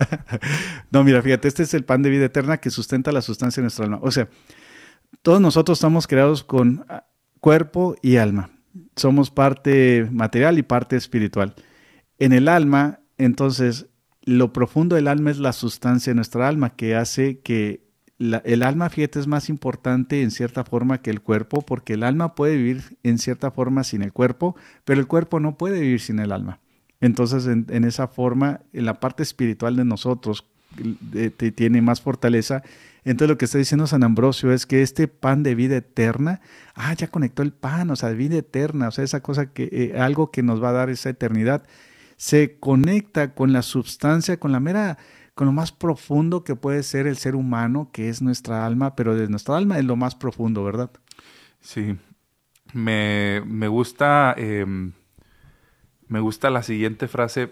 [0.90, 3.64] no, mira, fíjate, este es el pan de vida eterna que sustenta la sustancia de
[3.64, 4.00] nuestra alma.
[4.02, 4.28] O sea,
[5.22, 6.84] todos nosotros estamos creados con
[7.40, 8.50] cuerpo y alma.
[8.96, 11.54] Somos parte material y parte espiritual.
[12.18, 13.86] En el alma, entonces,
[14.24, 17.83] lo profundo del alma es la sustancia de nuestra alma, que hace que
[18.18, 22.34] el alma, fíjate, es más importante en cierta forma que el cuerpo, porque el alma
[22.34, 26.20] puede vivir en cierta forma sin el cuerpo, pero el cuerpo no puede vivir sin
[26.20, 26.60] el alma.
[27.00, 30.46] Entonces, en, esa forma, en la parte espiritual de nosotros
[31.54, 32.62] tiene más fortaleza.
[33.04, 36.40] Entonces, lo que está diciendo San Ambrosio es que este pan de vida eterna,
[36.74, 40.00] ah, ya conectó el pan, o sea, vida eterna, o sea, esa cosa que, eh,
[40.00, 41.64] algo que nos va a dar esa eternidad
[42.16, 44.98] se conecta con la substancia, con la mera,
[45.34, 49.16] con lo más profundo que puede ser el ser humano, que es nuestra alma, pero
[49.16, 50.90] de nuestra alma es lo más profundo, ¿verdad?
[51.60, 51.96] Sí.
[52.72, 54.66] Me, me gusta, eh,
[56.08, 57.50] me gusta la siguiente frase,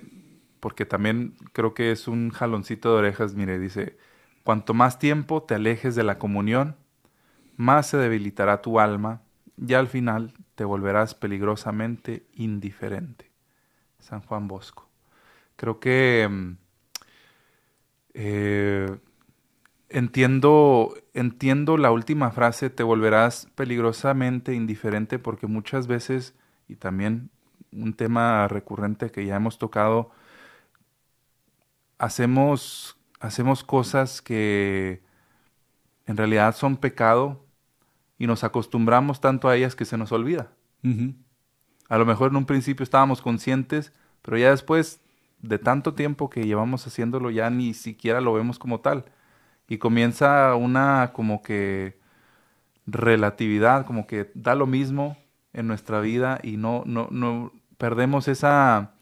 [0.61, 3.35] porque también creo que es un jaloncito de orejas.
[3.35, 3.99] Mire, dice,
[4.45, 6.77] cuanto más tiempo te alejes de la comunión,
[7.57, 9.23] más se debilitará tu alma
[9.57, 13.31] y al final te volverás peligrosamente indiferente.
[13.99, 14.89] San Juan Bosco.
[15.57, 16.57] Creo que
[18.15, 18.87] Eh,
[19.89, 26.35] entiendo, entiendo la última frase, te volverás peligrosamente indiferente porque muchas veces,
[26.69, 27.31] y también
[27.73, 30.11] un tema recurrente que ya hemos tocado,
[31.99, 35.03] hacemos, hacemos cosas que
[36.07, 37.45] en realidad son pecado
[38.19, 40.53] y nos acostumbramos tanto a ellas que se nos olvida.
[41.89, 43.93] A lo mejor en un principio estábamos conscientes,
[44.23, 45.01] pero ya después
[45.43, 49.05] de tanto tiempo que llevamos haciéndolo ya ni siquiera lo vemos como tal.
[49.69, 52.01] Y comienza una como que
[52.87, 55.17] relatividad, como que da lo mismo
[55.53, 58.95] en nuestra vida y no, no, no perdemos esa,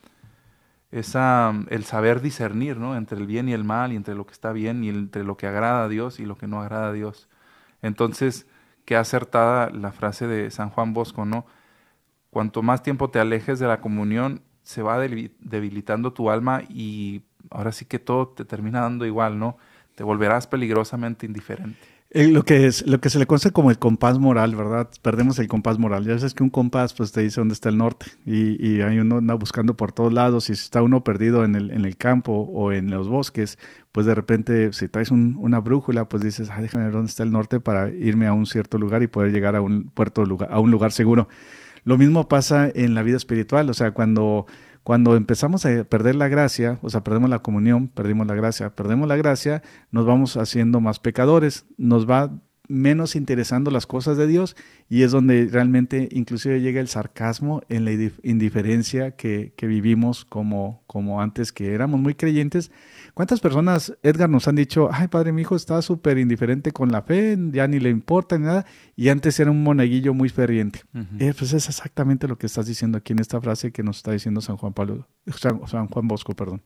[0.91, 2.97] esa, el saber discernir, ¿no?
[2.97, 5.37] Entre el bien y el mal, y entre lo que está bien y entre lo
[5.37, 7.29] que agrada a Dios y lo que no agrada a Dios.
[7.83, 8.47] Entonces,
[8.85, 11.47] qué acertada la frase de San Juan Bosco, ¿no?
[12.31, 17.73] Cuanto más tiempo te alejes de la comunión, se va debilitando tu alma y ahora
[17.73, 19.57] sí que todo te termina dando igual, ¿no?
[19.95, 21.79] Te volverás peligrosamente indiferente.
[22.13, 24.91] Eh, lo que es lo que se le conoce como el compás moral, ¿verdad?
[25.01, 26.05] Perdemos el compás moral.
[26.05, 28.99] Ya sabes que un compás pues te dice dónde está el norte y, y hay
[28.99, 31.97] uno anda buscando por todos lados y si está uno perdido en el, en el
[31.97, 33.59] campo o en los bosques,
[33.93, 37.31] pues de repente si traes una brújula, pues dices, ah, déjame ver dónde está el
[37.31, 40.59] norte para irme a un cierto lugar y poder llegar a un puerto lugar, a
[40.59, 41.29] un lugar seguro.
[41.85, 44.47] Lo mismo pasa en la vida espiritual, o sea, cuando
[44.83, 49.09] cuando empezamos a perder la gracia, o sea, perdemos la comunión, perdimos la gracia, perdemos
[49.09, 52.31] la gracia, nos vamos haciendo más pecadores, nos va
[52.67, 54.57] menos interesando las cosas de Dios
[54.89, 60.83] y es donde realmente inclusive llega el sarcasmo en la indiferencia que, que vivimos como,
[60.87, 62.71] como antes que éramos muy creyentes
[63.15, 67.03] ¿Cuántas personas, Edgar, nos han dicho, ay padre, mi hijo está súper indiferente con la
[67.03, 70.83] fe, ya ni le importa ni nada, y antes era un monaguillo muy ferviente?
[71.19, 74.13] Eh, pues es exactamente lo que estás diciendo aquí en esta frase que nos está
[74.13, 75.07] diciendo San Juan Pablo,
[75.37, 76.63] San, Juan Bosco, perdón.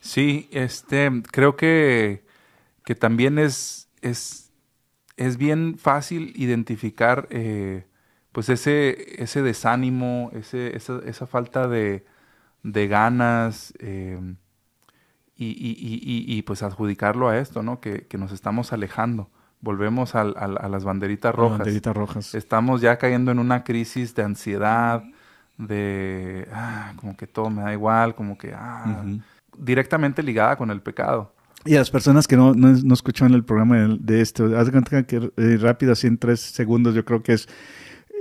[0.00, 2.24] Sí, este, creo que,
[2.84, 4.52] que también es, es,
[5.16, 7.86] es bien fácil identificar eh,
[8.32, 12.04] pues ese, ese desánimo, ese, esa, esa falta de,
[12.62, 14.18] de ganas, eh,
[15.36, 17.80] y, y, y, y, pues adjudicarlo a esto, ¿no?
[17.80, 19.28] Que, que nos estamos alejando.
[19.60, 21.58] Volvemos a, a, las banderitas rojas.
[21.58, 22.34] banderitas rojas.
[22.34, 25.02] Estamos ya cayendo en una crisis de ansiedad,
[25.58, 29.04] de, ah, como que todo me da igual, como que, ah,
[29.58, 31.32] directamente ligada con el pecado.
[31.64, 34.70] Y a las personas que no, no, no escucharon el programa de, de esto, haz
[34.70, 37.48] cuenta que eh, rápido, así en tres segundos, yo creo que es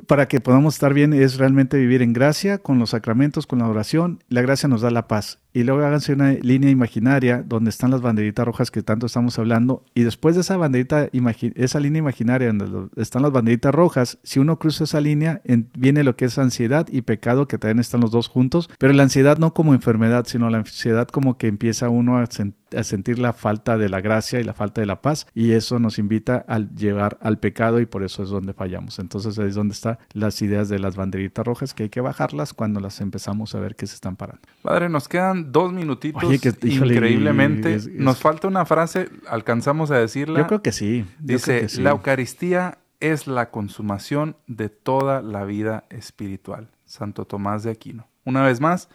[0.08, 3.68] para que podamos estar bien es realmente vivir en gracia, con los sacramentos, con la
[3.68, 4.24] oración.
[4.30, 5.40] La gracia nos da la paz.
[5.56, 9.86] Y luego háganse una línea imaginaria donde están las banderitas rojas que tanto estamos hablando.
[9.94, 11.08] Y después de esa banderita,
[11.56, 15.42] esa línea imaginaria donde están las banderitas rojas, si uno cruza esa línea,
[15.78, 18.70] viene lo que es ansiedad y pecado, que también están los dos juntos.
[18.80, 22.66] Pero la ansiedad no como enfermedad, sino la ansiedad como que empieza uno a sentir
[22.76, 25.80] a sentir la falta de la gracia y la falta de la paz y eso
[25.80, 29.00] nos invita a llevar al pecado y por eso es donde fallamos.
[29.00, 32.54] Entonces ahí es donde están las ideas de las banderitas rojas que hay que bajarlas
[32.54, 34.42] cuando las empezamos a ver que se están parando.
[34.62, 36.24] Padre, nos quedan dos minutitos
[36.64, 37.80] increíblemente.
[37.94, 40.40] nos falta una frase, alcanzamos a decirla.
[40.40, 41.06] Yo creo que sí.
[41.20, 46.70] Dice, la Eucaristía es la consumación de toda la vida espiritual.
[46.86, 48.08] Santo Tomás de Aquino.
[48.24, 48.90] Una vez más,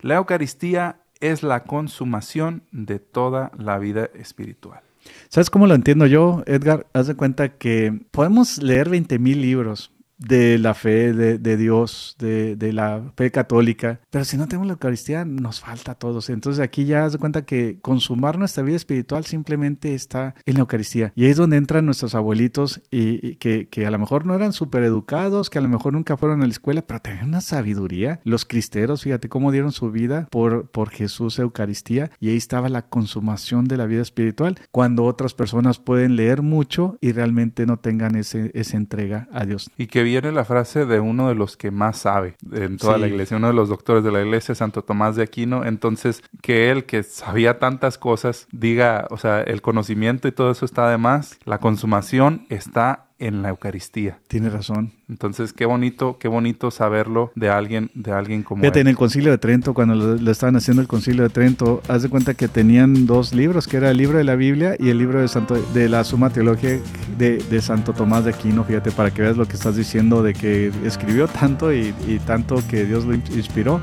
[0.00, 4.80] la Eucaristía es la consumación de toda la vida espiritual.
[5.28, 6.86] ¿Sabes cómo lo entiendo yo, Edgar?
[6.92, 12.72] Haz de cuenta que podemos leer 20 mil libros, de la fe de, Dios, de,
[12.72, 14.00] la fe católica.
[14.10, 16.30] Pero si no tenemos la Eucaristía, nos falta a todos.
[16.30, 21.12] Entonces aquí ya se cuenta que consumar nuestra vida espiritual simplemente está en la Eucaristía.
[21.14, 24.82] Y ahí es donde entran nuestros abuelitos y, que, a lo mejor no eran súper
[24.82, 28.20] educados, que a lo mejor nunca fueron a la escuela, pero tenían una sabiduría.
[28.24, 32.10] Los cristeros, fíjate cómo dieron su vida por, por Jesús Eucaristía.
[32.20, 36.98] Y ahí estaba la consumación de la vida espiritual, cuando otras personas pueden leer mucho
[37.00, 39.70] y realmente no tengan ese, esa entrega a Dios.
[39.76, 43.08] Y que viene la frase de uno de los que más sabe en toda la
[43.08, 45.64] iglesia, uno de los doctores de la iglesia, Santo Tomás de Aquino.
[45.64, 50.64] Entonces, que él, que sabía tantas cosas, diga, o sea, el conocimiento y todo eso
[50.64, 54.18] está de más, la consumación está en la Eucaristía.
[54.28, 54.92] Tiene razón.
[55.08, 59.30] Entonces, qué bonito, qué bonito saberlo de alguien, de alguien como Fíjate, en el Concilio
[59.30, 63.06] de Trento, cuando lo, estaban haciendo el Concilio de Trento, haz de cuenta que tenían
[63.06, 65.88] dos libros, que era el libro de la Biblia y el libro de Santo, de
[65.88, 66.78] la Suma Teología
[67.16, 68.64] de, de Santo Tomás de Aquino.
[68.64, 72.56] Fíjate, para que veas lo que estás diciendo de que escribió tanto y, y tanto
[72.68, 73.80] que Dios lo inspiró,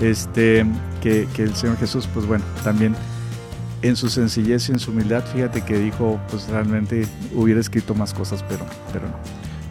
[0.00, 0.66] este,
[1.00, 2.96] que, que el Señor Jesús, pues bueno, también
[3.88, 8.12] en su sencillez y en su humildad, fíjate que dijo, pues realmente hubiera escrito más
[8.12, 9.14] cosas, pero, pero no.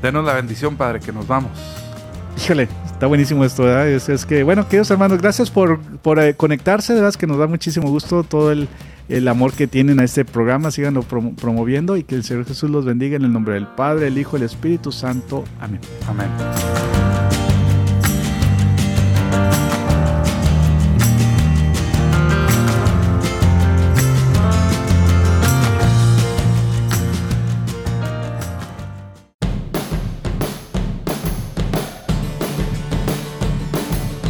[0.02, 1.52] Denos la bendición, Padre, que nos vamos.
[2.38, 2.68] Híjole,
[3.04, 3.90] Está buenísimo esto, ¿verdad?
[3.90, 7.10] Es, que, bueno, queridos hermanos, gracias por, por eh, conectarse, ¿verdad?
[7.10, 8.70] Es que nos da muchísimo gusto todo el,
[9.10, 12.86] el amor que tienen a este programa, síganlo promoviendo y que el Señor Jesús los
[12.86, 15.44] bendiga en el nombre del Padre, el Hijo, el Espíritu Santo.
[15.60, 15.82] Amén.
[16.08, 16.30] Amén.